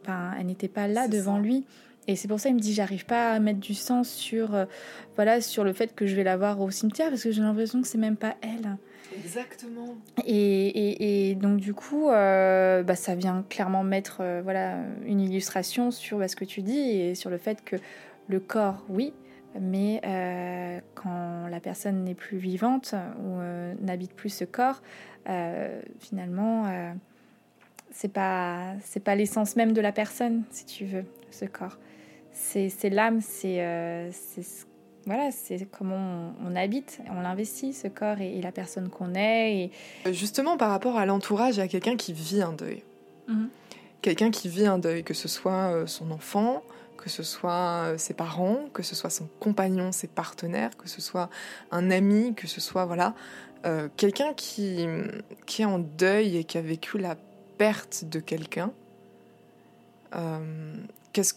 [0.02, 1.66] enfin, elle n'était pas là devant lui.
[2.08, 4.66] Et c'est pour ça qu'il me dit, j'arrive pas à mettre du sens sur, euh,
[5.16, 7.82] voilà, sur le fait que je vais la voir au cimetière, parce que j'ai l'impression
[7.82, 8.78] que c'est même pas elle.
[9.16, 9.96] Exactement.
[10.26, 15.92] Et, et, donc du coup, euh, bah, ça vient clairement mettre euh, voilà, une illustration
[15.92, 17.76] sur bah, ce que tu dis et sur le fait que
[18.28, 19.14] le corps, oui,
[19.60, 23.40] mais euh, quand la personne n'est plus vivante ou
[23.84, 24.82] n'habite plus ce corps,
[26.00, 26.66] finalement,
[27.92, 31.78] c'est pas c'est pas l'essence même de la personne, si tu veux, ce corps.
[32.32, 34.66] C'est l'âme, c'est ce
[35.06, 39.56] voilà, c'est comment on, habite, on l'investit, ce corps et, la personne qu'on est.
[39.56, 39.72] Et...
[40.06, 42.84] Euh, justement, par rapport à l'entourage, à quelqu'un qui vit un deuil.
[43.28, 43.50] Mhm.
[44.04, 46.62] Quelqu'un qui vit un deuil, que ce soit euh, son enfant,
[47.02, 51.02] que ce soit euh, ses parents, que ce soit son compagnon, ses partenaires, que ce
[51.02, 51.30] soit
[51.72, 53.14] un ami, que ce soit voilà
[53.98, 54.88] quelqu'un qui,
[55.46, 57.18] qui est en deuil et qui a vécu la
[57.58, 58.72] perte de quelqu'un.
[61.12, 61.34] qu'est-ce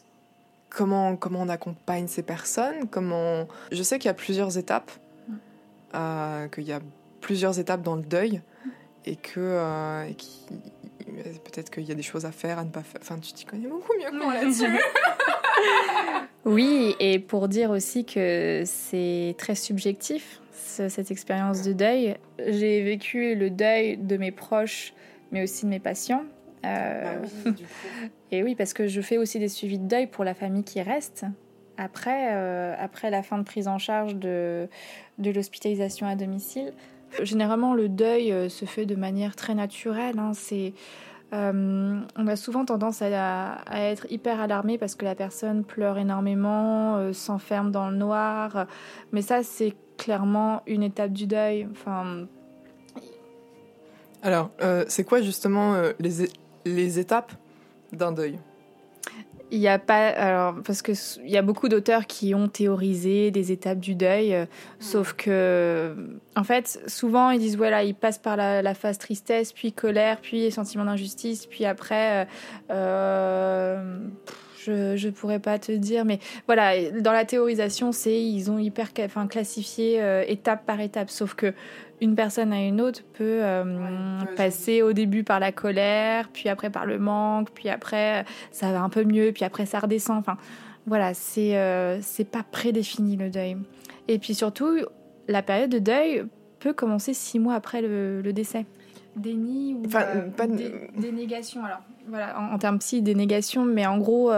[0.75, 3.47] comment, comment on accompagne ces personnes, comment...
[3.71, 4.91] Je sais qu'il y a plusieurs étapes,
[5.29, 5.35] mm.
[5.95, 6.81] euh, qu'il y a
[7.21, 8.41] plusieurs étapes dans le deuil,
[9.05, 10.09] et que euh,
[11.45, 13.01] peut-être qu'il y a des choses à faire, à ne pas faire.
[13.03, 14.67] Enfin, tu t'y connais beaucoup mieux que moi là-dessus.
[16.45, 22.17] oui, et pour dire aussi que c'est très subjectif, cette expérience de deuil.
[22.39, 24.95] J'ai vécu le deuil de mes proches,
[25.31, 26.25] mais aussi de mes patients.
[26.65, 27.51] Euh, bah
[28.31, 30.81] et oui, parce que je fais aussi des suivis de deuil pour la famille qui
[30.81, 31.27] reste.
[31.77, 34.69] Après, euh, après la fin de prise en charge de,
[35.19, 36.73] de l'hospitalisation à domicile,
[37.23, 40.19] généralement le deuil euh, se fait de manière très naturelle.
[40.19, 40.33] Hein.
[40.35, 40.75] C'est,
[41.33, 47.71] on a souvent tendance à, être hyper alarmé parce que la personne pleure énormément, s'enferme
[47.71, 48.67] dans le noir.
[49.13, 51.67] Mais ça, c'est clairement une étape du deuil.
[51.71, 52.27] Enfin,
[54.23, 54.51] alors,
[54.89, 56.29] c'est quoi justement les,
[56.65, 57.33] les étapes
[57.93, 58.39] d'un deuil?
[59.53, 63.31] Il n'y a pas alors parce que il y a beaucoup d'auteurs qui ont théorisé
[63.31, 64.47] des étapes du deuil, euh,
[64.81, 65.95] sauf que
[66.35, 70.51] en fait souvent ils disent voilà ils passent par la, phase tristesse, puis colère, puis
[70.51, 72.25] sentiment d'injustice, puis après euh,
[72.71, 73.99] euh,
[74.65, 78.89] je je pourrais pas te dire, mais voilà dans la théorisation c'est ils ont hyper
[79.05, 81.53] enfin classifié étape par étape, sauf que
[82.03, 86.69] une personne à une autre peut euh, passer au début par la colère, puis après
[86.69, 90.19] par le manque, puis après ça va un peu mieux, puis après ça redescend.
[90.19, 90.37] Enfin,
[90.85, 93.57] voilà, c'est euh, c'est pas prédéfini le deuil.
[94.09, 94.79] Et puis surtout,
[95.29, 96.25] la période de deuil
[96.59, 98.67] peut commencer six mois après le, décès.
[99.15, 101.65] Déni ou enfin, euh, pas dénégation.
[101.65, 104.33] Alors voilà, en, termes psy, dénégation, mais en gros,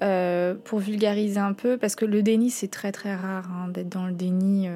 [0.00, 4.06] pour vulgariser un peu, parce que le déni c'est très très rare hein, d'être dans
[4.06, 4.68] le déni.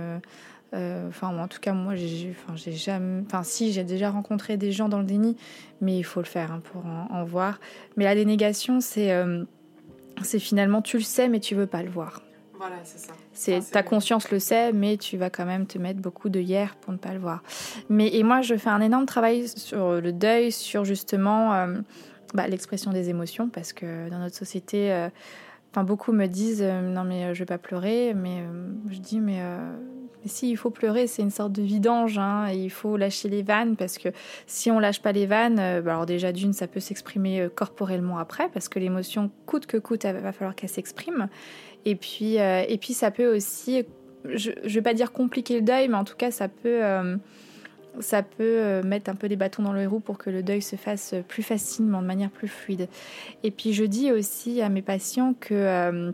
[0.72, 4.72] Euh, enfin, en tout cas, moi, j'ai, enfin, jamais, enfin, si, j'ai déjà rencontré des
[4.72, 5.37] gens dans le déni,
[5.80, 7.59] mais il faut le faire hein, pour en, voir.
[7.96, 9.44] Mais la dénégation, c'est, euh,
[10.22, 12.22] c'est finalement, tu le sais, mais tu veux pas le voir.
[12.56, 13.12] Voilà, c'est ça.
[13.33, 16.76] C'est, ta conscience le sait, mais tu vas quand même te mettre beaucoup de hier
[16.76, 17.42] pour ne pas le voir.
[17.88, 21.78] Mais et moi, je fais un énorme travail sur le deuil, sur justement euh,
[22.35, 25.09] bah, l'expression des émotions, parce que dans notre société
[25.72, 28.42] Enfin, beaucoup me disent non mais je vais pas pleurer, mais
[28.90, 29.40] je dis mais
[30.22, 33.42] mais si, il faut pleurer, c'est une sorte de vidange, hein, il faut lâcher les
[33.42, 34.11] vannes, parce que
[34.46, 37.48] si on lâche pas les vannes, euh, bah alors déjà d'une, ça peut s'exprimer euh,
[37.48, 41.28] corporellement après, parce que l'émotion, coûte que coûte, il va falloir qu'elle s'exprime.
[41.87, 43.85] Et puis, euh, et puis ça peut aussi,
[44.26, 46.83] je, ne vais pas dire compliquer le deuil, mais en tout cas, ça peut,
[48.00, 50.76] ça peut mettre un peu des bâtons dans le roues pour que le deuil se
[50.76, 52.88] fasse plus facilement, de manière plus fluide.
[53.42, 56.12] Et puis je dis aussi à mes patients que,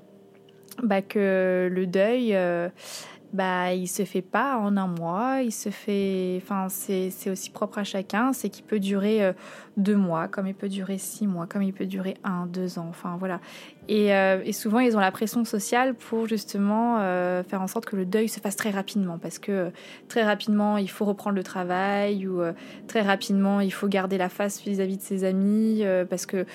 [0.84, 2.36] bah, que le deuil
[3.32, 7.78] bah, il se fait pas en un mois, il se fait, enfin, c'est aussi propre
[7.78, 9.32] à chacun, c'est qu'il peut durer euh,
[9.76, 12.86] deux mois, comme il peut durer six mois, comme il peut durer un, deux ans,
[12.88, 13.40] enfin voilà.
[13.88, 17.84] Et, euh, et souvent, ils ont la pression sociale pour justement euh, faire en sorte
[17.84, 19.70] que le deuil se fasse très rapidement, parce que
[20.08, 22.40] très rapidement, il faut reprendre le travail, ou
[22.86, 26.46] très rapidement, il faut garder la face vis-à-vis -vis de ses amis, parce que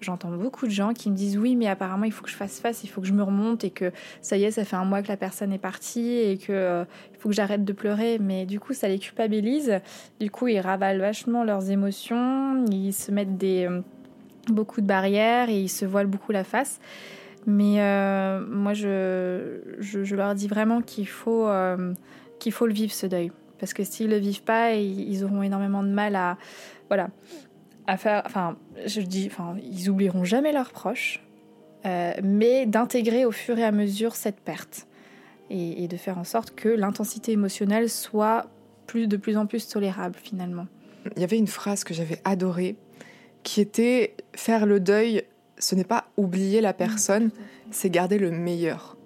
[0.00, 2.60] J'entends beaucoup de gens qui me disent oui, mais apparemment il faut que je fasse
[2.60, 4.84] face, il faut que je me remonte et que ça y est, ça fait un
[4.84, 6.84] mois que la personne est partie et que euh,
[7.18, 8.18] faut que j'arrête de pleurer.
[8.18, 9.80] Mais du coup, ça les culpabilise.
[10.20, 13.80] Du coup, ils ravalent vachement leurs émotions, ils se mettent des euh,
[14.48, 16.80] beaucoup de barrières et ils se voilent beaucoup la face.
[17.46, 21.48] Mais euh, moi, je, leur dis vraiment qu'il faut,
[22.38, 23.32] qu'il faut le vivre ce deuil.
[23.58, 26.36] Parce que s'ils le vivent pas, ils auront énormément de mal à,
[26.88, 27.08] voilà,
[27.86, 28.22] à faire.
[28.26, 31.22] Enfin, je dis, enfin, ils oublieront jamais leurs proches,
[31.86, 34.86] euh, mais d'intégrer au fur et à mesure cette perte
[35.50, 38.46] et, de faire en sorte que l'intensité émotionnelle soit
[38.86, 40.66] plus, de plus en plus tolérable finalement.
[41.16, 42.76] Il y avait une phrase que j'avais adorée
[43.42, 45.22] qui était faire le deuil,
[45.58, 47.30] ce n'est pas oublier la personne,
[47.70, 48.96] c'est garder le meilleur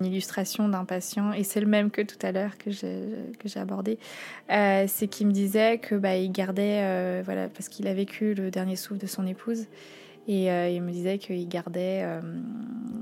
[0.00, 3.98] une illustration d'un patient, et c'est le même que tout à l'heure que j'ai abordé,
[4.50, 8.34] euh, c'est qu'il me disait que bah, il gardait, euh, voilà, parce qu'il a vécu
[8.34, 9.66] le dernier souffle de son épouse,
[10.26, 12.06] et euh, il me disait qu'il gardait,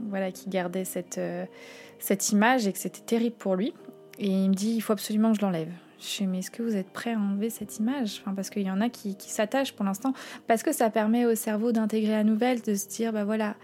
[0.09, 3.72] voilà, qu'il gardait cette, image et que c'était terrible pour lui.
[4.18, 5.70] Et il me dit, il faut absolument que je l'enlève.
[6.00, 8.20] Je dis, mais est-ce que vous êtes prêt à enlever cette image?
[8.20, 10.12] Enfin, Parce qu'il y en a qui, qui s'attachent pour l'instant,
[10.48, 13.55] parce que ça permet au cerveau d'intégrer la nouvelle, de se dire, bah voilà,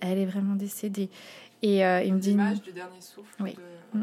[0.00, 1.08] elle est vraiment décédée.
[1.64, 2.34] Et euh, il me dit.
[2.34, 3.42] du dernier souffle.
[3.42, 3.56] Oui.
[3.94, 4.02] Mm.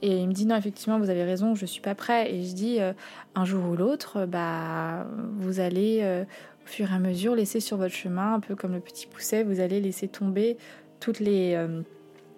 [0.00, 2.32] Et il me dit non, effectivement, vous avez raison, je suis pas prêt.
[2.32, 2.94] Et je dis euh,
[3.34, 7.76] un jour ou l'autre, bah, vous allez euh, au fur et à mesure laisser sur
[7.76, 10.56] votre chemin, un peu comme le petit pousset, vous allez laisser tomber
[10.98, 11.60] toutes les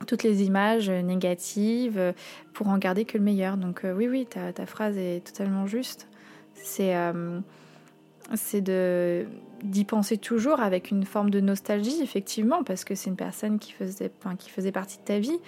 [0.07, 2.15] toutes les images négatives
[2.55, 3.57] pour en garder que le meilleur.
[3.57, 6.09] Donc oui, oui, ta, ta, phrase est totalement juste.
[6.55, 6.95] C'est
[8.35, 9.27] c'est de
[9.63, 13.73] d'y penser toujours avec une forme de nostalgie, effectivement, parce que c'est une personne qui
[13.73, 15.39] faisait, qui faisait partie de ta vie,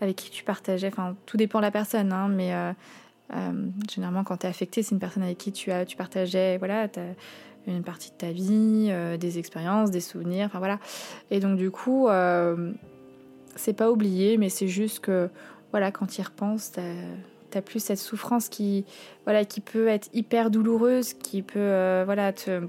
[0.00, 0.88] avec qui tu partageais.
[0.88, 2.72] Enfin, tout dépend de la personne, hein, mais euh,
[3.34, 6.56] euh, généralement, quand tu es affecté, c'est une personne avec qui tu, as, tu partageais
[6.58, 10.78] voilà, as une partie de ta vie, euh, des expériences, des souvenirs, enfin voilà.
[11.30, 12.08] Et donc, du coup,
[13.56, 15.28] c'est pas oublié, mais c'est juste que,
[15.72, 16.72] voilà, quand tu y repenses,
[17.50, 18.84] t'as plus cette souffrance qui,
[19.24, 22.62] voilà, qui peut être hyper douloureuse, qui peut, voilà, te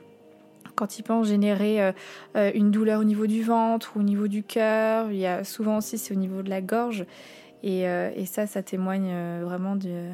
[0.80, 1.92] quand il pense générer euh,
[2.38, 5.12] euh, une douleur au niveau du ventre ou au niveau du cœur.
[5.12, 7.06] Il y a souvent aussi c'est au niveau de la gorge.
[7.64, 10.08] Et, euh, ça, ça témoigne vraiment de,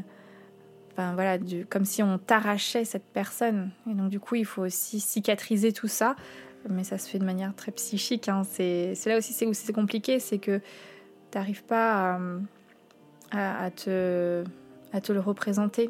[0.92, 1.38] enfin voilà,
[1.70, 3.70] comme si on t'arrachait cette personne.
[3.90, 6.16] Et donc du coup, il faut aussi cicatriser tout ça.
[6.68, 8.28] Mais ça se fait de manière très psychique.
[8.28, 8.42] Hein.
[8.44, 10.58] C'est, là aussi où c'est compliqué, c'est que
[11.32, 12.20] tu n'arrives pas à,
[13.32, 14.44] à, te,
[14.94, 15.90] à te le représenter,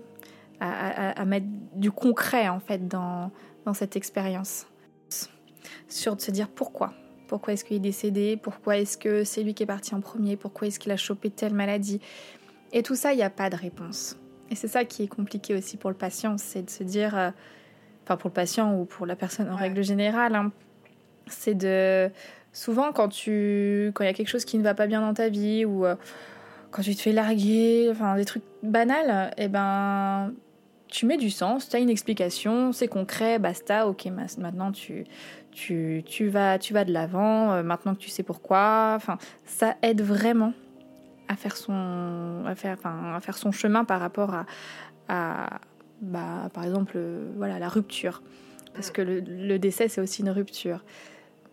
[0.60, 3.32] à, à, mettre du concret en fait dans,
[3.66, 4.68] dans cette expérience.
[5.88, 6.94] Sur de se dire pourquoi.
[7.28, 8.38] Pourquoi est-ce qu'il est décédé?
[8.38, 10.38] Pourquoi est-ce que c'est lui qui est parti en premier?
[10.38, 12.00] Pourquoi est-ce qu'il a chopé telle maladie?
[12.72, 14.18] Et tout ça, il n'y a pas de réponse.
[14.52, 17.32] Et c'est ça qui est compliqué aussi pour le patient, c'est de se dire, euh,
[18.04, 20.52] enfin pour le patient ou pour la personne en règle générale, hein,
[21.28, 22.12] c'est de
[22.54, 25.14] souvent quand tu quand il y a quelque chose qui ne va pas bien dans
[25.14, 25.96] ta vie ou euh,
[26.76, 30.34] quand tu te fais larguer, enfin des trucs banals, eh ben
[30.90, 35.06] tu mets du sens, tu as une explication, c'est concret, basta, ok, maintenant tu,
[35.52, 38.94] tu, tu, vas, tu vas de l'avant, euh, maintenant que tu sais pourquoi.
[38.98, 40.52] Enfin, ça aide vraiment
[41.30, 44.46] à faire son, à faire, enfin, à faire son chemin par rapport à,
[45.08, 45.62] à
[46.02, 48.22] bah, par exemple, euh, voilà, la rupture.
[48.74, 50.84] Parce que le, décès, c'est aussi une rupture.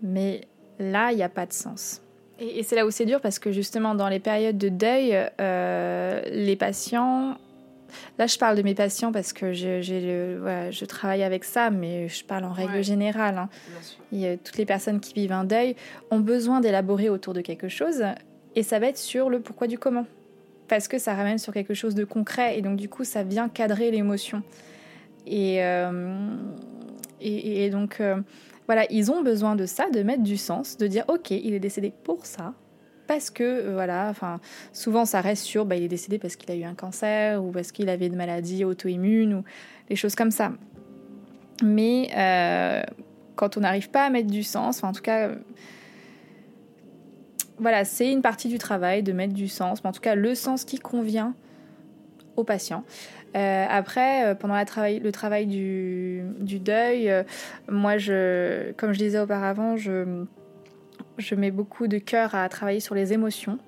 [0.02, 0.48] Mais
[0.80, 2.02] là, il n'y a pas de sens.
[2.42, 6.22] Et, c'est là où c'est dur parce que justement, dans les périodes de deuil, euh,
[6.26, 7.36] les patients
[8.18, 12.44] Là, je parle de mes patients parce que je travaille avec ça, mais je parle
[12.44, 13.36] en règle générale.
[13.36, 14.36] Hein.
[14.42, 15.76] toutes les personnes qui vivent un deuil
[16.10, 18.02] ont besoin d'élaborer autour de quelque chose,
[18.54, 20.06] et ça va être sur le pourquoi du comment.
[20.68, 23.50] Parce que ça ramène sur quelque chose de concret, et donc du coup, ça vient
[23.50, 24.42] cadrer l'émotion.
[25.26, 26.34] Et, euh,
[27.20, 28.16] et, donc, euh,
[28.72, 31.60] voilà, ils ont besoin de ça, de mettre du sens, de dire ok, il est
[31.60, 32.54] décédé pour ça,
[33.06, 34.40] parce que euh, voilà, enfin
[34.72, 37.50] souvent ça reste sur bah, il est décédé parce qu'il a eu un cancer ou
[37.50, 39.44] parce qu'il avait de maladies auto-immunes ou
[39.90, 40.52] des choses comme ça.
[41.62, 42.82] Mais euh,
[43.36, 45.32] quand on n'arrive pas à mettre du sens, en tout cas
[47.58, 50.34] voilà, c'est une partie du travail de mettre du sens, mais en tout cas le
[50.34, 51.34] sens qui convient
[52.36, 52.84] au patient.
[53.34, 56.24] Euh, après, pendant la travail, le travail du,
[56.60, 57.10] deuil,
[57.68, 60.24] moi, je, comme je disais auparavant, je,
[61.34, 63.58] mets beaucoup de cœur à travailler sur les émotions,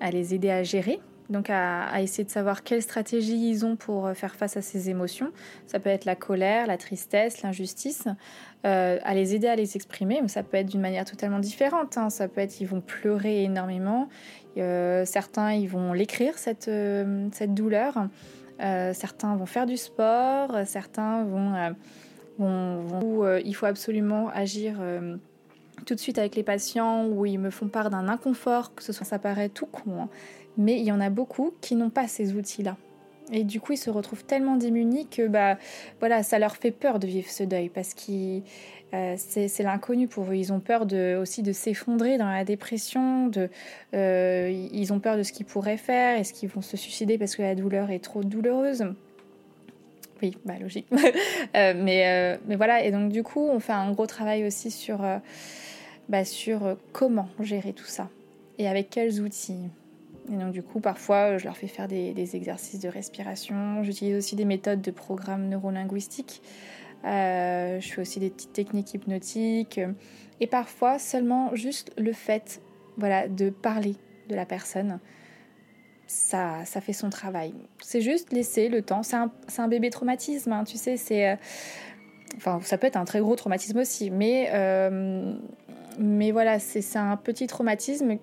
[0.00, 4.06] à les aider à gérer, donc à, essayer de savoir quelles stratégies ils ont pour
[4.06, 5.30] euh, faire face à ces émotions.
[5.66, 8.04] Ça peut être la colère, la tristesse, l'injustice,
[8.66, 11.96] euh, à les aider à les exprimer, mais ça peut être d'une manière totalement différente.
[11.96, 12.10] Hein.
[12.10, 14.08] Ça peut être ils vont pleurer énormément,
[14.58, 16.68] euh, certains ils vont l'écrire cette
[17.54, 18.08] douleur,
[18.92, 21.74] certains vont faire du sport, certains vont,
[22.38, 24.76] vont il faut absolument agir
[25.84, 28.92] tout de suite avec les patients où ils me font part d'un inconfort, que ce
[28.92, 30.08] soit ça paraît tout con, hein.
[30.56, 32.76] mais il y en a beaucoup qui n'ont pas ces outils-là.
[33.32, 35.58] Et du coup, ils se retrouvent tellement démunis que bah,
[36.00, 38.40] voilà, ça leur fait peur de vivre ce deuil parce que
[38.92, 40.34] euh, c'est l'inconnu pour eux.
[40.34, 43.30] Ils ont peur de, aussi de s'effondrer dans la dépression,
[43.94, 47.36] euh, ils ont peur de ce qu'ils pourraient faire, est-ce qu'ils vont se suicider parce
[47.36, 48.84] que la douleur est trop douloureuse?
[50.22, 50.86] Oui, bah logique.
[51.56, 55.00] Euh, mais, mais voilà, et donc du coup, on fait un gros travail aussi sur
[56.08, 58.08] bah, sur comment gérer tout ça
[58.58, 59.68] et avec quels outils.
[60.30, 63.82] Et donc du coup, parfois, je leur fais faire des, exercices de respiration.
[63.82, 66.42] J'utilise aussi des méthodes de programme neurolinguistique.
[67.04, 69.80] Euh, je fais aussi des petites techniques hypnotiques.
[70.40, 72.60] Et parfois, seulement juste le fait
[72.96, 73.96] voilà, de parler
[74.28, 75.00] de la personne,
[76.06, 77.54] ça, ça fait son travail.
[77.82, 79.02] C'est juste laisser le temps.
[79.02, 80.96] C'est un, un, bébé traumatisme, hein, tu sais.
[81.10, 81.36] Euh,
[82.36, 84.50] enfin, ça peut être un très gros traumatisme aussi, mais
[85.98, 88.18] mais voilà, c'est un petit traumatisme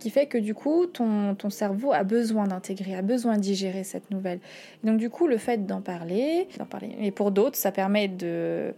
[0.00, 3.84] qui fait que du coup, ton, ton cerveau a besoin d'intégrer, a besoin de digérer
[3.84, 4.40] cette nouvelle.
[4.82, 8.74] donc du coup, le fait d'en parler, d'en parler, et pour d'autres, ça permet de,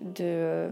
[0.00, 0.68] de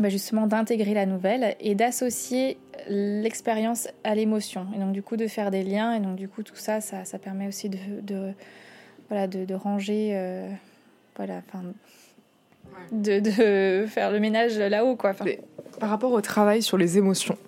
[0.00, 4.66] bah, justement d'intégrer la nouvelle et d'associer l'expérience à l'émotion.
[4.74, 5.94] Et donc du coup, de faire des liens.
[5.94, 8.32] Et donc du coup, tout ça, ça, ça permet aussi de, de
[9.08, 10.48] voilà, de, de ranger, euh,
[11.16, 11.62] voilà, enfin
[12.90, 14.96] de, de, faire le ménage là-haut.
[14.96, 15.12] quoi.
[15.78, 17.38] Par rapport au travail sur les émotions,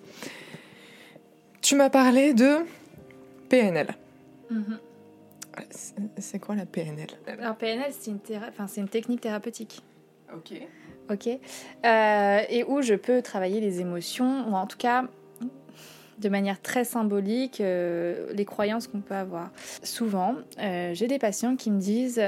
[1.66, 2.58] tu m'as parlé de
[3.48, 3.88] PNL.
[4.50, 4.78] Mhm.
[6.16, 9.82] C'est quoi la PNL Alors PNL, c'est une, enfin, une technique thérapeutique.
[10.32, 10.52] Ok.
[11.10, 11.26] Ok.
[11.26, 15.06] Euh, et où je peux travailler les émotions, ou en tout cas
[16.18, 19.50] de manière très symbolique, euh, les croyances qu'on peut avoir.
[19.82, 22.22] Souvent, euh, j'ai des patients qui me disent,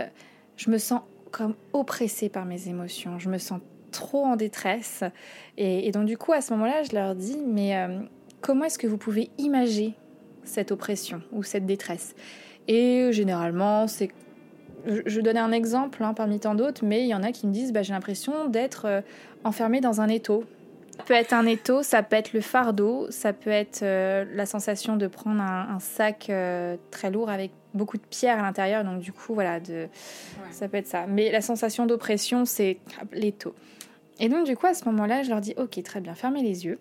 [0.57, 3.21] je me sens comme oppressée par mes émotions.
[3.21, 3.61] Je me sens
[3.93, 5.05] trop en détresse.
[5.57, 8.01] Et, donc du coup, à ce moment-là, je leur dis, mais euh,
[8.41, 9.95] comment est-ce que vous pouvez imaginer
[10.45, 12.15] cette oppression ou cette détresse?
[12.67, 14.11] Et généralement, c'est...
[14.87, 17.53] Je, donnais un exemple hein, parmi tant d'autres, mais il y en a qui me
[17.53, 19.01] disent, bah, j'ai l'impression d'être euh,
[19.45, 20.45] enfermée dans un étau.
[20.97, 24.47] Ça peut être un étau, ça peut être le fardeau, ça peut être euh, la
[24.47, 26.31] sensation de prendre un, sac
[26.91, 29.89] très lourd avec beaucoup de pierres à l'intérieur, donc du coup, voilà, de...
[30.51, 31.07] ça peut être ça.
[31.07, 32.79] Mais la sensation d'oppression, c'est
[33.13, 33.55] l'étau.
[34.21, 36.65] Et donc, du coup, à ce moment-là, je leur dis, ok, très bien, fermez les
[36.65, 36.79] yeux.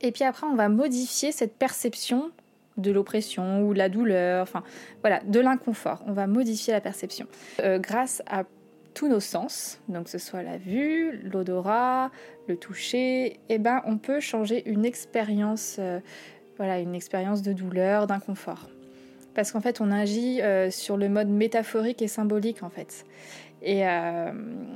[0.00, 2.30] Et puis après, on va modifier cette perception
[2.76, 4.62] de l'oppression ou de la douleur, enfin,
[5.00, 6.02] voilà, de l'inconfort.
[6.06, 7.26] On va modifier la perception
[7.60, 8.44] euh, grâce à
[8.94, 12.10] tous nos sens, donc que ce soit la vue, l'odorat,
[12.48, 16.00] le toucher, et eh ben, on peut changer une expérience, euh,
[16.56, 18.68] voilà, une expérience de douleur, d'inconfort
[19.34, 23.04] parce qu'en fait on agit euh, sur le mode métaphorique et symbolique en fait.
[23.66, 24.32] Euh,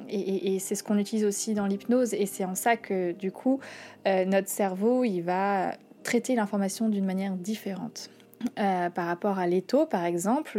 [0.09, 3.61] et, c'est ce qu'on utilise aussi dans l'hypnose et c'est en ça que du coup
[4.07, 8.11] euh, notre cerveau il va traiter l'information d'une manière différente.
[8.57, 10.59] par rapport à l'étau, par exemple,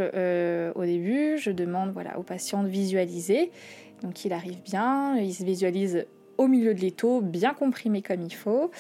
[0.75, 3.51] au début, je demande voilà, au patient de visualiser.
[4.01, 6.05] Donc il arrive bien, il se visualise
[6.37, 8.71] au milieu de l'étau, bien comprimé comme il faut.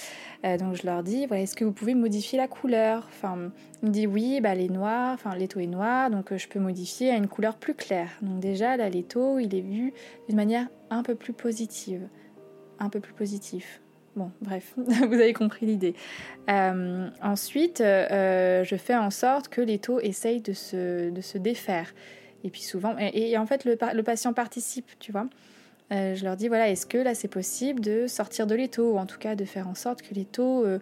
[0.45, 3.07] Euh, donc je leur dis, voilà, est-ce que vous pouvez modifier la couleur?
[3.07, 3.51] Enfin,
[3.81, 6.59] il me dit oui, bah, les noirs, enfin l'étau est noir, donc euh, je peux
[6.59, 8.09] modifier à une couleur plus claire.
[8.21, 9.93] Donc déjà, là, l'étau, il est vu
[10.27, 12.07] d'une manière un peu plus positive,
[12.79, 13.81] un peu plus positif.
[14.15, 15.93] Bon, bref, vous avez compris l'idée.
[16.49, 21.93] Euh, ensuite, je fais en sorte que l'étau essaye de se, de se défaire.
[22.45, 25.27] Et puis souvent, et, en fait, le, le patient participe, tu vois.
[25.91, 28.97] Euh, je leur dis voilà, est-ce que là c'est possible de sortir de l'étau ou
[28.97, 30.79] en tout cas de faire en sorte que l'étau euh,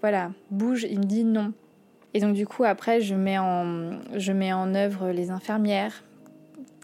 [0.00, 0.86] voilà, bouge?
[0.88, 1.52] Il me dit non.
[2.14, 6.02] Et donc du coup après je mets en, je mets en œuvre les infirmières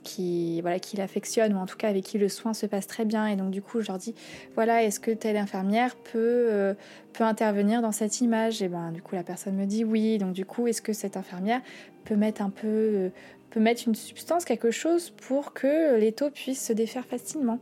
[0.02, 3.06] qui voilà qui l'affectionnent ou en tout cas avec qui le soin se passe très
[3.06, 3.26] bien.
[3.26, 4.14] Et donc du coup je leur dis
[4.54, 6.18] voilà est-ce que telle infirmière peut
[6.50, 6.74] euh,
[7.14, 8.60] peut intervenir dans cette image?
[8.60, 10.18] Et ben du coup la personne me dit oui.
[10.18, 11.62] Donc du coup est-ce que cette infirmière
[12.04, 13.10] peut mettre un peu
[13.52, 17.58] peut mettre une substance quelque chose pour que l'étau puisse se défaire facilement.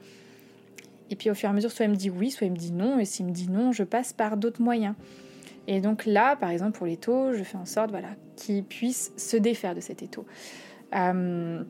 [1.10, 2.58] Et puis au fur et à mesure soit elle me dit oui soit elle me
[2.58, 2.98] dit non.
[2.98, 4.94] Et s'il me dit non je passe par d'autres moyens.
[5.66, 9.36] Et donc là par exemple pour l'étau je fais en sorte voilà qu'il puisse se
[9.36, 10.24] défaire de cet étau.
[10.94, 11.62] Euh,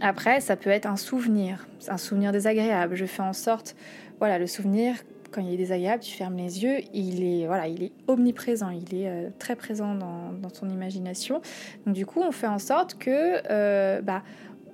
[0.00, 2.94] après, ça peut être un souvenir, un souvenir désagréable.
[2.94, 3.74] Je fais en sorte,
[4.18, 4.94] voilà, le souvenir,
[5.30, 8.94] quand il est désagréable, tu fermes les yeux, il est, voilà, il est omniprésent, il
[8.94, 11.40] est euh, très présent dans, dans, ton imagination.
[11.86, 14.22] Donc du coup, on fait en sorte que, euh, bah,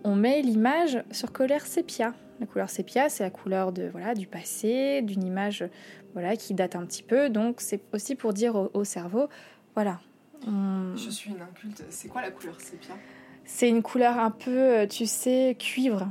[0.05, 2.15] on met l'image sur couleur sépia.
[2.41, 5.65] La couleur sépia, c'est la couleur de, voilà, du passé, d'une image,
[6.13, 7.31] voilà, qui date un petit peu.
[7.31, 9.29] Donc c'est aussi pour dire au, cerveau,
[9.75, 10.01] voilà.
[10.43, 11.85] Je suis une inculte.
[11.89, 12.95] C'est quoi la couleur sépia?
[13.45, 16.09] C'est une couleur un peu, euh, tu sais, cuivre.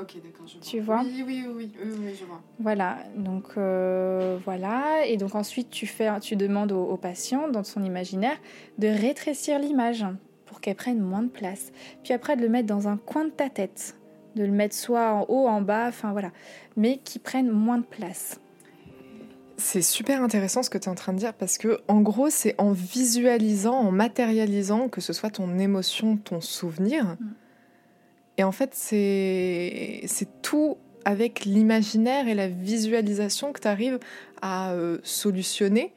[0.00, 0.62] Ok, d'accord, je vois.
[0.62, 2.40] Tu vois oui, oui, oui, oui, je vois.
[2.58, 5.06] Voilà, donc euh, voilà.
[5.06, 8.36] Et donc ensuite, tu, fais, tu demandes au, patient, dans son imaginaire,
[8.78, 10.04] de rétrécir l'image
[10.46, 11.72] pour qu'elle prenne moins de place.
[12.04, 13.96] Puis après, de le mettre dans un coin de ta tête.
[14.36, 16.30] De le mettre soit en haut, en bas, enfin voilà.
[16.76, 18.40] Mais qui prenne moins de place.
[19.56, 22.30] C'est super intéressant ce que tu es en train de dire parce que en gros,
[22.30, 27.04] c'est en visualisant, en matérialisant que ce soit ton émotion, ton souvenir.
[27.04, 27.26] Mm.
[28.38, 30.06] Et en fait, c'est
[30.42, 33.98] tout avec l'imaginaire et la visualisation que tu arrives
[34.40, 35.92] à euh, solutionner.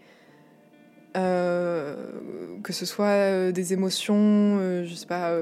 [1.18, 1.96] Euh,
[2.64, 5.38] que ce soit euh, des émotions, je sais pas,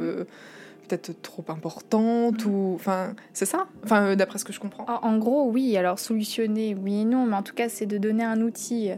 [0.87, 2.49] peut-être trop importante mm.
[2.49, 3.67] ou enfin c'est ça?
[3.83, 7.35] Enfin d'après ce que je comprends en, gros oui alors solutionner oui et non mais
[7.35, 8.89] en tout cas c'est de donner un outil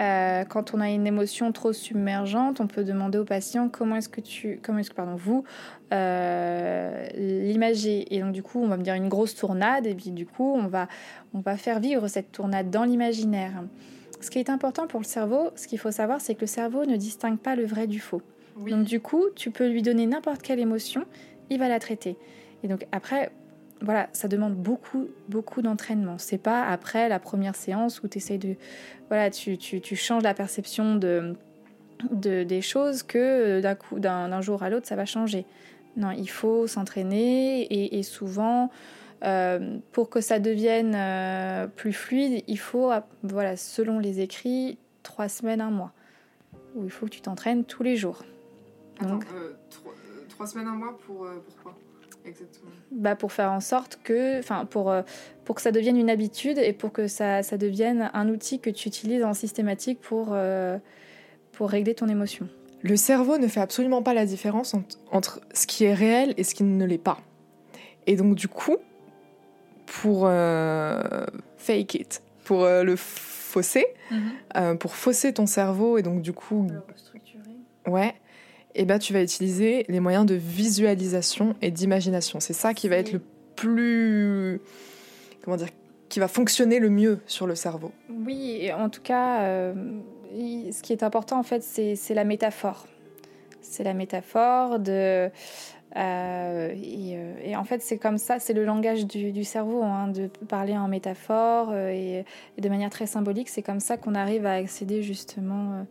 [0.00, 4.08] euh, quand on a une émotion trop submergente on peut demander au patient comment est-ce
[4.08, 5.44] que tu comment est-ce que pardon vous
[5.92, 10.26] euh, et donc du coup on va me dire une grosse tournade et puis du
[10.26, 10.88] coup on va
[11.34, 13.62] on va faire vivre cette tournade dans l'imaginaire.
[14.20, 16.84] Ce qui est important pour le cerveau ce qu'il faut savoir c'est que le cerveau
[16.84, 18.22] ne distingue pas le vrai du faux.
[18.68, 21.04] Donc du coup, tu peux lui donner n'importe quelle émotion
[21.48, 22.16] il va la traiter.
[22.62, 23.30] Et donc après,
[23.82, 26.18] voilà, ça demande beaucoup, beaucoup d'entraînement.
[26.18, 28.56] C'est pas après la première séance où tu essaies de.
[29.08, 31.34] Voilà, tu, tu, tu, changes la perception de,
[32.10, 35.46] de, des choses que euh, d'un coup, d'un jour à l'autre, ça va changer.
[35.96, 37.66] Non, il faut s'entraîner
[37.98, 38.70] et, souvent,
[39.24, 42.92] euh, pour que ça devienne euh, plus fluide, il faut,
[43.24, 45.92] voilà, selon les écrits, trois semaines, un mois.
[46.76, 48.22] Où il faut que tu t'entraînes tous les jours.
[49.02, 49.24] Donc,
[50.28, 51.74] Trois semaines, un mois pour pourquoi
[52.24, 52.70] Exactement.
[52.90, 55.02] Bah pour faire en sorte que, enfin pour, euh,
[55.44, 58.70] pour que ça devienne une habitude et pour que ça, ça devienne un outil que
[58.70, 60.78] tu utilises en systématique pour, euh,
[61.52, 62.48] pour régler ton émotion.
[62.82, 64.74] Le cerveau ne fait absolument pas la différence
[65.10, 67.20] entre, ce qui est réel et ce qui ne l'est pas.
[68.06, 68.78] Et donc du coup,
[69.86, 70.20] pour
[71.58, 74.78] fake it, pour le fausser, mhm.
[74.78, 76.66] pour fausser ton cerveau et donc du coup...
[77.86, 78.14] Ouais
[78.74, 82.40] eh ben, tu vas utiliser les moyens de visualisation et d'imagination.
[82.40, 83.20] C'est ça qui va être le
[83.56, 84.60] plus.
[85.42, 85.68] Comment dire
[86.08, 87.92] Qui va fonctionner le mieux sur le cerveau.
[88.08, 89.74] Oui, en tout cas, euh,
[90.34, 92.86] ce qui est important, en fait, c'est la métaphore.
[93.60, 94.92] C'est la métaphore de.
[94.92, 95.28] Euh,
[95.96, 96.74] euh,
[97.44, 100.86] et, en fait, c'est comme ça, c'est le langage du, cerveau, hein, de parler en
[100.86, 102.24] métaphore et,
[102.56, 103.48] de manière très symbolique.
[103.48, 105.84] C'est comme ça qu'on arrive à accéder justement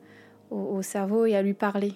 [0.52, 1.94] au cerveau et à lui parler.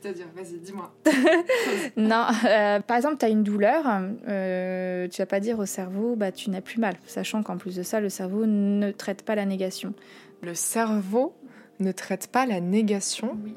[0.00, 0.92] C'est-à-dire, vas-y, dis-moi.
[1.96, 3.84] non, euh, par exemple, tu as une douleur,
[4.26, 7.76] euh, tu vas pas dire au cerveau, bah, tu n'as plus mal, sachant qu'en plus
[7.76, 9.92] de ça, le cerveau ne traite pas la négation.
[10.40, 11.34] Le cerveau
[11.78, 13.38] ne traite pas la négation?
[13.44, 13.54] Oui.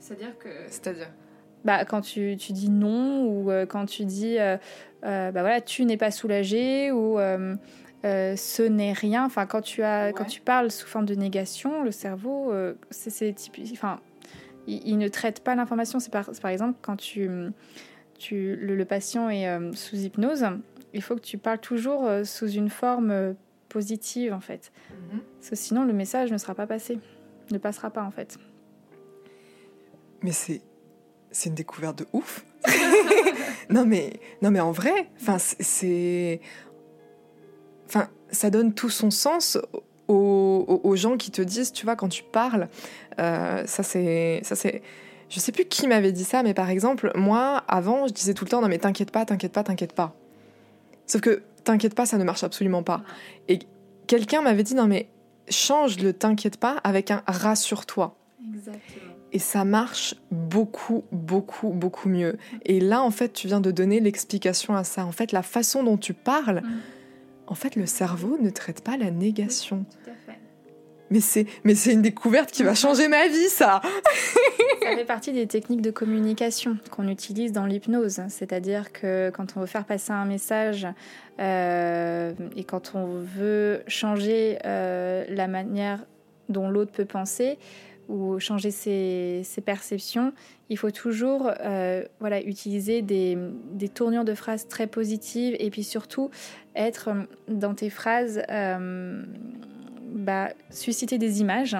[0.00, 0.48] C'est-à-dire que.
[0.68, 1.10] C'est-à-dire?
[1.64, 4.56] Bah, quand tu, tu, dis non ou euh, quand tu dis euh,
[5.02, 7.18] bah voilà tu n'es pas soulagé ou
[8.04, 11.90] ce n'est rien enfin quand tu as quand tu parles sous forme de négation le
[11.90, 12.52] cerveau
[12.90, 14.00] c'est typique enfin
[14.68, 15.98] il, ne traite pas l'information.
[15.98, 17.28] C'est par, par, exemple quand tu,
[18.18, 20.44] tu, le, patient est euh, sous hypnose,
[20.92, 23.32] il faut que tu parles toujours euh, sous une forme euh,
[23.68, 24.72] positive en fait.
[24.90, 25.20] Mhm.
[25.38, 26.98] Parce que sinon le message ne sera pas passé,
[27.50, 28.38] ne passera pas en fait.
[30.22, 30.60] Mais c'est
[31.30, 32.44] c'est une découverte de ouf.
[33.70, 36.40] non mais non mais en vrai, enfin c'est
[37.86, 39.58] enfin ça donne tout son sens
[40.08, 42.68] aux, gens qui te disent, tu vois, quand tu parles,
[43.20, 44.82] euh, ça c'est, ça c'est,
[45.28, 48.44] je sais plus qui m'avait dit ça, mais par exemple, moi, avant, je disais tout
[48.44, 50.14] le temps, non mais t'inquiète pas, t'inquiète pas, t'inquiète pas.
[51.06, 53.02] Sauf que t'inquiète pas, ça ne marche absolument pas.
[53.48, 53.60] Et
[54.06, 55.08] quelqu'un m'avait dit, non mais
[55.50, 58.16] change le t'inquiète pas avec un rassure-toi.
[58.54, 59.12] Exactement.
[59.32, 62.38] Et ça marche beaucoup, beaucoup, beaucoup mieux.
[62.64, 65.04] Et là, en fait, tu viens de donner l'explication à ça.
[65.04, 66.80] En fait, la façon dont tu parles, mm.
[67.50, 69.84] En fait, le cerveau ne traite pas la négation.
[70.04, 70.38] tout à fait.
[71.10, 73.80] Mais c'est, mais c'est une découverte qui va changer ma vie, ça.
[74.82, 78.20] ça fait partie des techniques de communication qu'on utilise dans l'hypnose.
[78.28, 80.86] C'est-à-dire que quand on veut faire passer un message
[81.40, 86.04] euh, et quand on veut changer euh, la manière
[86.50, 87.58] dont l'autre peut penser,
[88.08, 90.32] ou changer ses, perceptions,
[90.70, 93.36] il faut toujours euh, voilà, utiliser des,
[93.72, 96.30] des, tournures de phrases très positives et puis surtout
[96.74, 97.10] être
[97.48, 99.22] dans tes phrases, euh,
[100.10, 101.76] bah, susciter des images.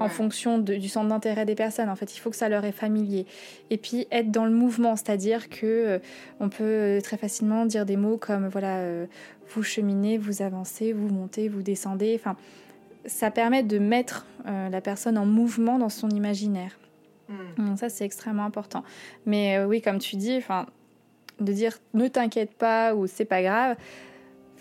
[0.00, 2.72] En fonction du centre d'intérêt des personnes, en fait, il faut que ça leur est
[2.72, 3.26] familier.
[3.70, 5.98] Et puis être dans le mouvement, c'est-à-dire que euh,
[6.38, 8.84] on peut très facilement dire des mots comme voilà,
[9.48, 12.14] vous cheminez, vous avancez, vous montez, vous descendez.
[12.14, 12.36] Enfin,
[13.06, 16.78] ça permet de mettre euh, la personne en mouvement dans son imaginaire.
[17.28, 17.66] Hmm.
[17.66, 18.84] Donc ça, c'est extrêmement important.
[19.26, 20.40] Mais euh, oui, comme tu dis,
[21.40, 23.76] de dire ne t'inquiète pas ou c'est pas grave,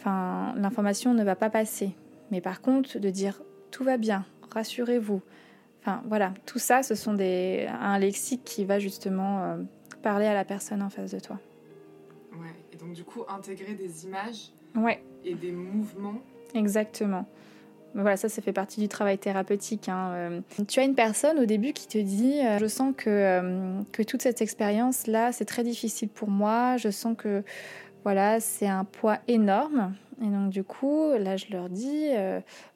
[0.06, 1.92] l'information ne va pas passer.
[2.32, 5.22] Mais par contre, de dire tout va bien, rassurez-vous.
[5.82, 9.58] Enfin, voilà, tout ça, ce sont des un lexique qui va justement euh,
[10.02, 11.40] parler à la personne en face de toi.
[12.34, 12.54] Ouais.
[12.74, 14.52] Et donc du coup, intégrer des images.
[14.76, 15.02] Ouais.
[15.24, 16.22] Et des mouvements.
[16.54, 17.26] Exactement.
[17.94, 19.90] Voilà, ça, ça fait partie du travail thérapeutique.
[19.90, 20.40] Hein, euh.
[20.68, 24.04] Tu as une personne au début qui te dit euh, Je sens que, euh, que
[24.04, 26.78] toute cette expérience-là, c'est très difficile pour moi.
[26.78, 27.44] Je sens que
[28.04, 29.94] voilà, c'est un poids énorme.
[30.22, 32.10] Et donc, du coup, là, je leur dis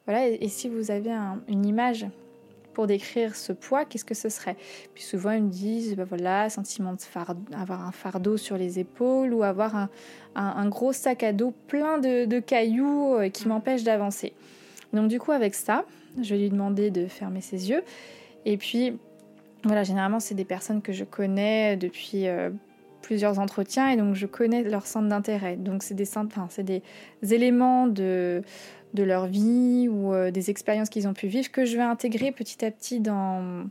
[0.06, 1.12] Voilà, et, si vous avez
[1.48, 2.06] une image
[2.74, 4.56] pour décrire ce poids, qu'est-ce que ce serait?
[4.94, 8.78] Puis souvent, ils me disent ben voilà, sentiment de fardeau, avoir un fardeau sur les
[8.78, 9.88] épaules ou avoir un,
[10.34, 14.32] un, gros sac à dos plein de, de cailloux qui m'empêchent d'avancer.
[14.92, 15.84] Donc du coup, avec ça,
[16.20, 17.82] je lui demander de fermer ses yeux.
[18.44, 18.98] Et puis,
[19.64, 22.50] voilà, généralement, c'est des personnes que je connais depuis euh,
[23.00, 25.56] plusieurs entretiens et donc je connais leur centre d'intérêt.
[25.56, 26.82] Donc c'est des, enfin, c'est des
[27.22, 28.42] éléments de,
[28.96, 32.64] leur vie ou euh, des expériences qu'ils ont pu vivre que je vais intégrer petit
[32.64, 33.64] à petit dans,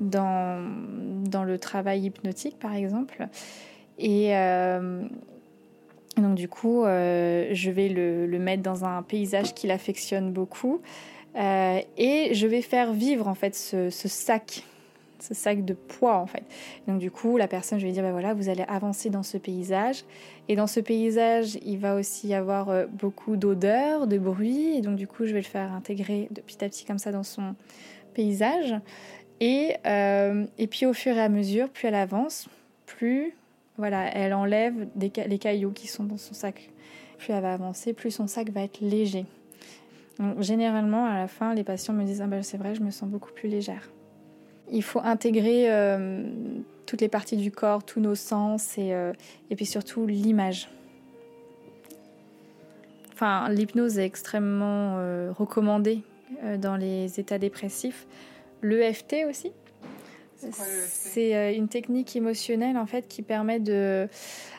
[0.00, 3.28] le travail hypnotique, par exemple.
[4.00, 5.08] Euh,
[6.20, 10.80] donc du coup, euh, je vais le, mettre dans un paysage qu'il affectionne beaucoup
[11.36, 14.64] euh, et je vais faire vivre en fait ce, sac,
[15.18, 16.44] ce sac de poids en fait.
[16.86, 19.36] Donc du coup, la personne, je vais dire, ben voilà, vous allez avancer dans ce
[19.38, 20.04] paysage
[20.48, 24.80] et dans ce paysage, il va aussi y avoir euh, beaucoup d'odeurs, de bruit et
[24.80, 27.24] donc du coup, je vais le faire intégrer de petit à petit comme ça dans
[27.24, 27.54] son
[28.14, 28.74] paysage.
[29.40, 32.48] Et, et puis au fur et à mesure, plus elle avance,
[32.86, 33.36] plus
[33.78, 36.70] voilà, elle enlève les cailloux qui sont dans son sac.
[37.16, 39.24] Plus elle va avancer, plus son sac va être léger.
[40.40, 43.08] généralement, à la fin, les patients me disent ah ben, c'est vrai, je me sens
[43.08, 43.88] beaucoup plus légère.
[44.70, 46.24] Il faut intégrer euh,
[46.86, 49.12] toutes les parties du corps, tous nos sens et, euh,
[49.56, 50.68] puis surtout l'image.
[53.14, 56.02] Enfin, l'hypnose est extrêmement euh, recommandée
[56.58, 58.06] dans les états dépressifs.
[58.60, 59.52] L'EFT aussi,
[60.38, 64.08] c'est euh, une technique émotionnelle en fait qui permet de,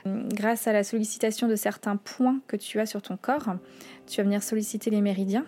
[0.06, 3.56] grâce à la sollicitation de certains points que tu as sur ton corps,
[4.08, 5.46] tu vas venir solliciter les méridiens.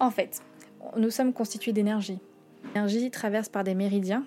[0.00, 0.42] En fait,
[0.96, 2.18] nous sommes constitués d'énergie.
[2.68, 4.24] L'énergie traverse par des méridiens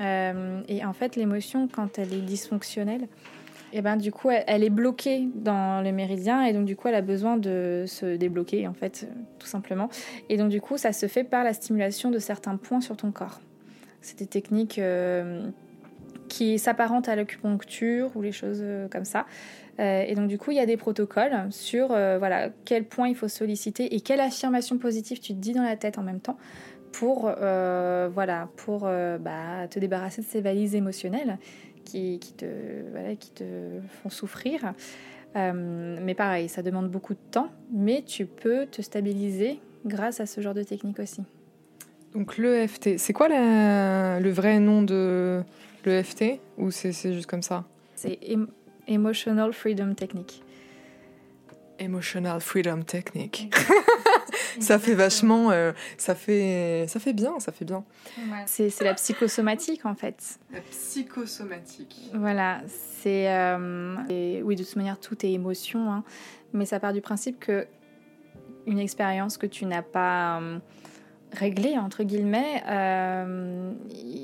[0.00, 3.08] euh, et en fait l'émotion quand elle est dysfonctionnelle,
[3.72, 6.94] eh ben du coup elle, est bloquée dans le méridien et donc du coup elle
[6.94, 9.88] a besoin de se débloquer en fait tout simplement.
[10.28, 13.12] Et donc du coup ça se fait par la stimulation de certains points sur ton
[13.12, 13.40] corps.
[14.06, 15.48] C'est des techniques euh,
[16.28, 19.26] qui s'apparentent à l'acupuncture ou les choses euh, comme ça.
[19.80, 23.16] Euh, et donc du coup, il y a des protocoles sur voilà quel point il
[23.16, 26.38] faut solliciter et quelle affirmation positive tu te dis dans la tête en même temps
[26.92, 31.36] pour voilà pour bah, te débarrasser de ces valises émotionnelles
[31.84, 32.46] qui, qui te
[33.18, 33.44] qui te
[34.02, 34.72] font souffrir.
[35.34, 40.40] mais pareil, ça demande beaucoup de temps, mais tu peux te stabiliser grâce à ce
[40.40, 41.22] genre de technique aussi.
[42.16, 45.42] Donc l'EFT, c'est quoi le vrai nom de
[45.84, 47.64] l'EFT ou c'est juste comme ça?
[47.94, 48.18] C'est
[48.88, 50.42] Emotional Freedom Technique.
[51.78, 53.54] Emotional Freedom Technique.
[54.60, 57.84] ça fait vachement, euh, ça fait, ça fait bien, ça fait bien.
[58.46, 60.38] C'est la psychosomatique en fait.
[60.54, 62.10] La psychosomatique.
[62.14, 66.02] Voilà, c'est, euh, oui de toute manière tout est émotion, hein,
[66.54, 67.66] mais ça part du principe que
[68.66, 70.58] une expérience que tu n'as pas euh,
[71.32, 73.72] réglée, entre guillemets, euh,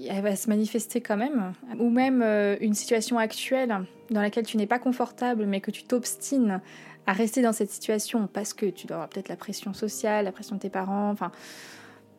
[0.08, 1.52] elle va se manifester quand même.
[1.78, 3.74] Ou même euh, une situation actuelle
[4.10, 6.60] dans laquelle tu n'es pas confortable, mais que tu t'obstines
[7.06, 10.32] à rester dans cette situation parce que tu dois avoir peut-être la pression sociale, la
[10.32, 11.32] pression de tes parents, enfin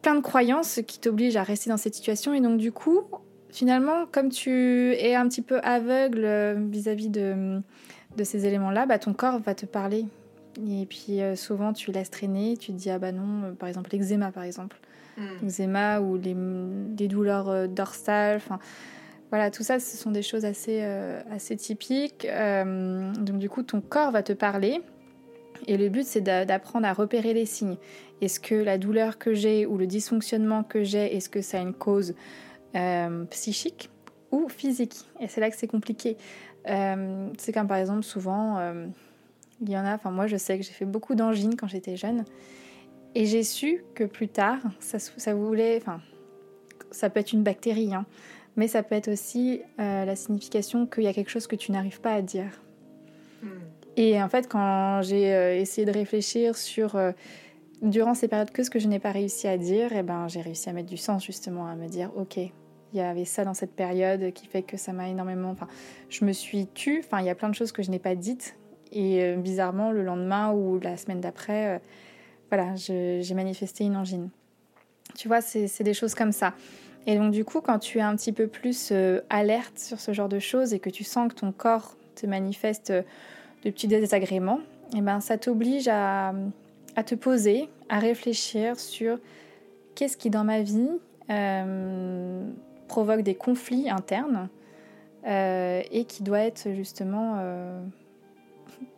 [0.02, 2.34] plein de croyances qui t'obligent à rester dans cette situation.
[2.34, 3.02] Et donc, du coup,
[3.50, 7.62] finalement, comme tu es un petit peu aveugle euh, vis-à-vis de,
[8.22, 10.06] ces éléments-là, bah, ton corps va te parler.
[10.58, 13.70] Et puis, euh, souvent, tu laisses traîner, tu te dis, ah bah non, euh, par
[13.70, 14.80] exemple, l'eczéma, par exemple.
[15.44, 16.36] L'eczéma ou les,
[16.98, 18.58] les douleurs dorsales, enfin
[19.30, 20.82] voilà, tout ça, ce sont des choses assez,
[21.30, 22.26] assez typiques.
[22.26, 24.82] donc du coup, ton corps va te parler.
[25.68, 27.78] Et le but, c'est d'apprendre à repérer les signes.
[28.22, 31.62] Est-ce que la douleur que j'ai ou le dysfonctionnement que j'ai, est-ce que ça a
[31.62, 32.16] une cause
[32.76, 33.90] euh, psychique
[34.32, 34.96] ou physique?
[35.20, 36.18] Et c'est là que c'est compliqué.
[36.70, 38.88] Euh, c'est comme par exemple, souvent, euh,
[39.64, 41.96] il y en a, enfin moi je sais que j'ai fait beaucoup d'angines quand j'étais
[41.96, 42.26] jeune.
[43.16, 46.02] Et j'ai su que plus tard, ça, ça voulait, enfin,
[46.92, 48.06] ça peut être une bactérie, hein,
[48.56, 52.02] mais ça peut être aussi la signification qu'il y a quelque chose que tu n'arrives
[52.02, 52.62] pas à dire.
[53.44, 53.50] Hmm.
[53.98, 56.98] Et en fait, quand j'ai essayé de réfléchir sur
[57.84, 60.28] durant ces périodes que ce que je n'ai pas réussi à dire, et eh ben,
[60.28, 63.44] j'ai réussi à mettre du sens justement, à me dire ok, il y avait ça
[63.44, 65.50] dans cette période qui fait que ça m'a énormément.
[65.50, 65.68] Enfin,
[66.10, 67.00] je me suis tue.
[67.04, 68.56] Enfin, il y a plein de choses que je n'ai pas dites.
[68.94, 71.80] Et euh, bizarrement, le lendemain ou la semaine d'après, euh,
[72.50, 74.30] voilà, j'ai manifesté une angine.
[75.16, 76.54] Tu vois, c'est des choses comme ça.
[77.08, 80.14] Et donc, du coup, quand tu es un petit peu plus euh, alerte sur ce
[80.14, 84.60] genre de choses et que tu sens que ton corps te manifeste de petits désagréments,
[84.94, 86.34] et eh ben, ça t'oblige à,
[87.06, 89.18] te poser, à réfléchir sur
[89.96, 90.90] qu'est-ce qui dans ma vie
[92.88, 94.50] provoque des conflits internes
[95.26, 97.40] et qui doit être justement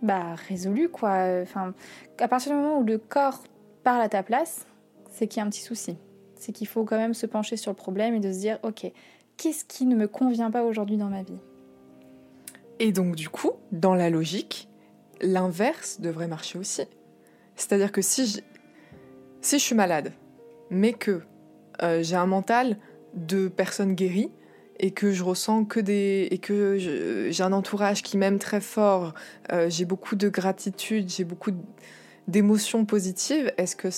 [0.02, 0.90] bah, résolu.
[0.90, 1.42] Quoi.
[1.42, 1.74] Enfin,
[2.20, 3.44] à partir du moment où le corps
[3.84, 4.66] parle à ta place,
[5.10, 5.98] c'est qu'il y a un petit souci.
[6.36, 8.92] C'est qu'il faut quand même se pencher sur le problème et de se dire, ok,
[9.38, 11.40] qu'est-ce qui ne me convient pas aujourd'hui dans ma vie?
[12.80, 14.68] Et donc du coup, dans la logique,
[15.22, 16.84] l'inverse devrait marcher aussi.
[17.56, 18.40] C'est-à-dire que si je,
[19.42, 20.12] si je suis malade,
[20.70, 21.22] mais que
[21.82, 22.78] euh, j'ai un mental
[23.14, 24.32] de personne guérie
[24.80, 26.78] et que je ressens que des et que
[27.30, 29.14] j'ai un entourage qui m'aime très fort,
[29.52, 31.52] euh, j'ai beaucoup de gratitude, j'ai beaucoup
[32.28, 33.52] d'émotions positives.
[33.58, 33.90] Est-ce que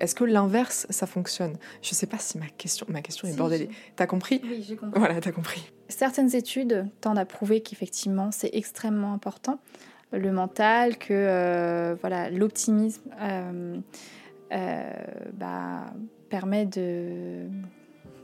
[0.00, 1.56] est-ce que l'inverse ça fonctionne?
[1.82, 3.68] Je sais pas si ma question ma question est bordée.
[3.96, 4.40] T'as compris?
[4.44, 4.98] Oui, j'ai compris.
[4.98, 5.72] Voilà, t'as compris.
[5.88, 9.58] Certaines études tendent à prouver qu'effectivement c'est extrêmement important
[10.12, 13.78] le mental, que euh, voilà l'optimisme euh,
[14.52, 14.92] euh,
[15.34, 15.92] bah,
[16.30, 17.46] permet de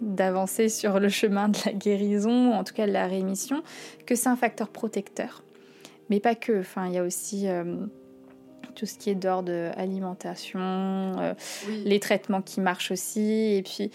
[0.04, 3.62] d'avancer sur le chemin de la guérison, en tout cas de la rémission,
[4.06, 5.42] que c'est un facteur protecteur.
[6.10, 6.60] Mais pas que.
[6.60, 7.46] Enfin, il y a aussi
[8.74, 11.34] tout ce qui est d'ordre alimentation,
[11.84, 13.54] les traitements qui marchent aussi.
[13.54, 13.90] Et puis,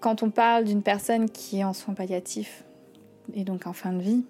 [0.00, 2.64] quand on parle d'une personne qui est en soins palliatifs
[3.34, 4.24] et donc en fin de vie,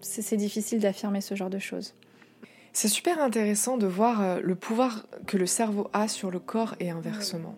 [0.00, 1.94] c'est difficile d'affirmer ce genre de choses.
[2.72, 6.76] C'est super intéressant de voir euh, le pouvoir que le cerveau a sur le corps
[6.80, 7.56] et inversement.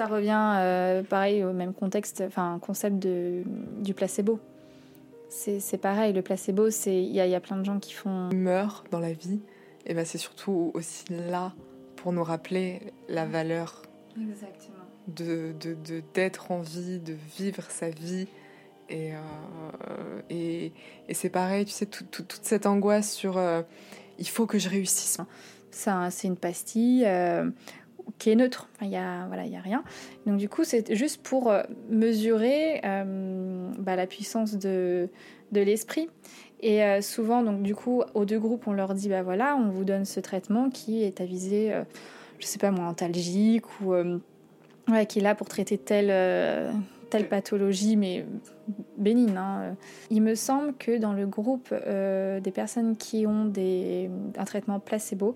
[0.00, 3.42] Ça revient euh, pareil au même contexte, enfin concept de,
[3.82, 4.40] du placebo.
[5.28, 8.30] C'est pareil, le placebo, il y a, y a, plein de gens qui font...
[8.32, 9.42] Meurent dans la vie,
[9.84, 11.52] et ben c'est surtout aussi là
[11.96, 12.80] pour nous rappeler
[13.10, 13.82] la valeur
[14.18, 14.78] Exactement.
[15.06, 15.52] de
[16.14, 18.26] d'être de, en vie, de vivre sa vie,
[18.88, 19.18] et, euh,
[20.30, 20.72] et,
[21.08, 23.60] et c'est pareil, tu sais, toute cette angoisse sur euh,
[24.18, 25.18] il faut que je réussisse.
[25.70, 27.48] Ça, c'est une pastille euh,
[28.18, 28.68] qui est neutre.
[28.82, 29.82] Il n'y a, voilà, y a rien.
[30.26, 31.52] Donc, du coup, c'est juste pour
[31.88, 35.08] mesurer bah, la puissance de,
[35.52, 36.08] de l'esprit.
[36.60, 39.84] Et souvent, donc, du coup, aux deux groupes, on leur dit bah voilà, on vous
[39.84, 41.72] donne ce traitement qui est à viser,
[42.38, 43.94] je sais pas moi, antalgique ou
[45.08, 46.10] qui est là pour traiter tel
[47.10, 48.24] telle pathologie, mais
[48.96, 49.36] bénigne.
[49.36, 49.76] Hein.
[50.10, 54.08] Il me semble que dans le groupe euh, des personnes qui ont des,
[54.38, 55.34] un traitement placebo,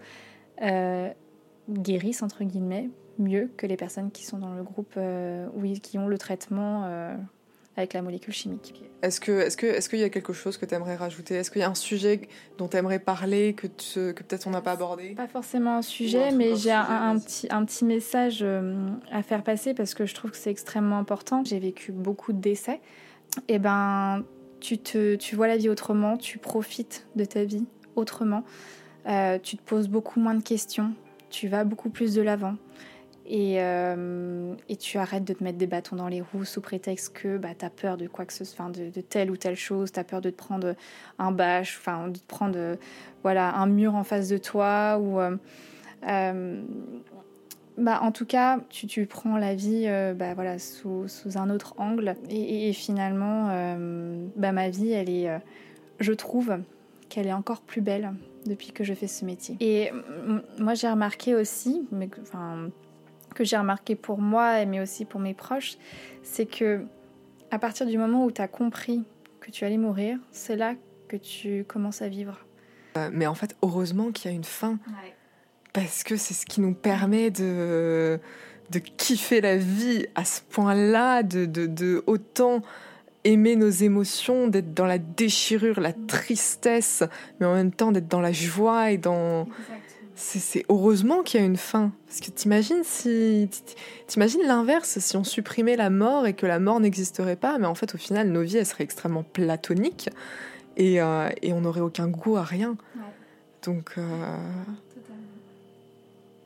[0.62, 1.10] euh,
[1.68, 5.98] guérissent, entre guillemets, mieux que les personnes qui sont dans le groupe euh, oui, qui
[5.98, 6.84] ont le traitement
[7.76, 8.84] avec la molécule chimique.
[9.02, 11.34] Est-ce que est-ce que est-ce qu'il y a quelque chose que tu aimerais rajouter?
[11.34, 12.20] Est-ce qu'il y a un sujet
[12.56, 15.10] dont tu aimerais parler que que peut-être on n'a pas abordé?
[15.10, 19.74] Pas forcément un sujet, mais j'ai un, petit un petit message euh, à faire passer
[19.74, 21.42] parce que je trouve que c'est extrêmement important.
[21.44, 22.80] J'ai vécu beaucoup de décès.
[23.48, 24.24] Et eh ben
[24.60, 28.44] tu te tu vois la vie autrement, tu profites de ta vie autrement.
[29.06, 30.94] Euh, tu te poses beaucoup moins de questions,
[31.30, 32.56] tu vas beaucoup plus de l'avant.
[33.26, 37.14] Et, euh, et, tu arrêtes de te mettre des bâtons dans les roues sous prétexte
[37.14, 39.92] que bah, tu as peur de quoi que ce soit, de, telle ou telle chose,
[39.92, 40.74] tu as peur de te prendre
[41.18, 42.76] un bâche, enfin, de te prendre
[43.22, 44.98] voilà, un mur en face de toi.
[45.00, 45.36] Ou, euh,
[46.06, 46.62] euh,
[47.78, 52.16] bah, en tout cas, tu, prends la vie bah, voilà, sous, un autre angle.
[52.28, 53.46] Et, et finalement,
[54.36, 55.30] bah, ma vie, elle est,
[55.98, 56.58] je trouve
[57.08, 58.12] qu'elle est encore plus belle
[58.46, 59.56] depuis que je fais ce métier.
[59.60, 59.90] Et
[60.58, 62.70] moi, j'ai remarqué aussi, mais, enfin,
[63.34, 65.76] que j'ai remarqué pour moi, mais aussi pour mes proches,
[66.22, 66.84] c'est que
[67.50, 69.04] à partir du moment où tu as compris
[69.40, 70.74] que tu allais mourir, c'est là
[71.08, 72.44] que tu commences à vivre.
[72.96, 74.78] Euh, mais en fait, heureusement qu'il y a une fin.
[75.72, 78.20] Parce que c'est ce qui nous permet de,
[78.70, 82.62] de kiffer la vie à ce point-là, de, de, de autant
[83.24, 87.02] aimer nos émotions, d'être dans la déchirure, la tristesse,
[87.40, 89.48] mais en même temps d'être dans la joie et dans...
[90.16, 91.90] C'est heureusement qu'il y a une fin.
[92.06, 93.48] Parce que t'imagines si...
[94.06, 97.74] T'imagines l'inverse, si on supprimait la mort et que la mort n'existerait pas, mais en
[97.74, 100.10] fait au final nos vies elles seraient extrêmement platoniques
[100.76, 102.76] et, euh, et on n'aurait aucun goût à rien.
[103.64, 103.92] Donc...
[103.98, 104.36] Euh...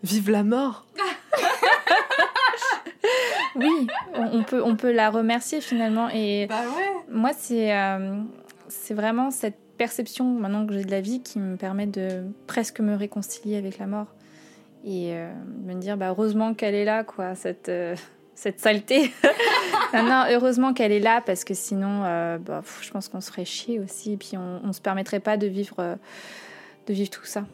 [0.04, 0.86] Vive la mort
[3.56, 6.08] oui, on, peut, on peut la remercier finalement.
[6.10, 6.62] Et bah
[7.10, 8.20] moi, c'est euh,
[8.68, 12.80] c'est vraiment cette perception maintenant que j'ai de la vie qui me permet de presque
[12.80, 14.08] me réconcilier avec la mort
[14.84, 15.32] et euh,
[15.64, 17.94] me dire bah, heureusement qu'elle est là, quoi, cette, euh,
[18.34, 19.12] cette saleté.
[19.94, 22.00] non, heureusement qu'elle est là parce que sinon,
[22.40, 25.36] bah, je pense qu'on se ferait chier aussi et puis on ne se permettrait pas
[25.36, 25.96] de vivre,
[26.86, 27.44] de vivre tout ça.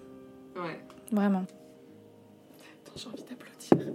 [0.57, 0.81] Ouais.
[1.13, 1.45] Vraiment.
[2.97, 3.95] J'ai envie d'applaudir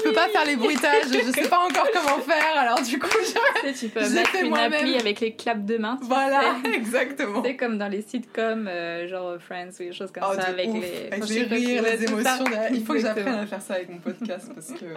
[0.00, 3.08] je peux pas faire les bruitages, je sais pas encore comment faire, alors du coup,
[3.08, 5.98] je, tu peux mettre une appli avec les claps de main.
[6.02, 7.42] Voilà, exactement.
[7.44, 10.66] C'est comme dans les sitcoms, euh, genre Friends ou des choses comme oh, ça, avec
[10.66, 12.44] les, avec les rires, les émotions.
[12.72, 14.86] Il faut que j'apprenne à faire ça avec mon podcast parce que.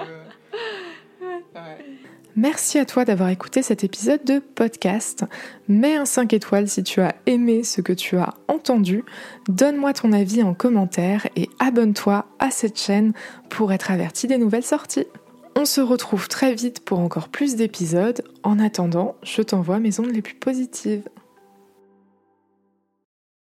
[1.21, 1.41] Ouais.
[2.35, 5.23] Merci à toi d'avoir écouté cet épisode de podcast.
[5.67, 9.03] Mets un 5 étoiles si tu as aimé ce que tu as entendu.
[9.49, 13.13] Donne-moi ton avis en commentaire et abonne-toi à cette chaîne
[13.49, 15.05] pour être averti des nouvelles sorties.
[15.55, 18.23] On se retrouve très vite pour encore plus d'épisodes.
[18.41, 21.07] En attendant, je t'envoie mes ondes les plus positives.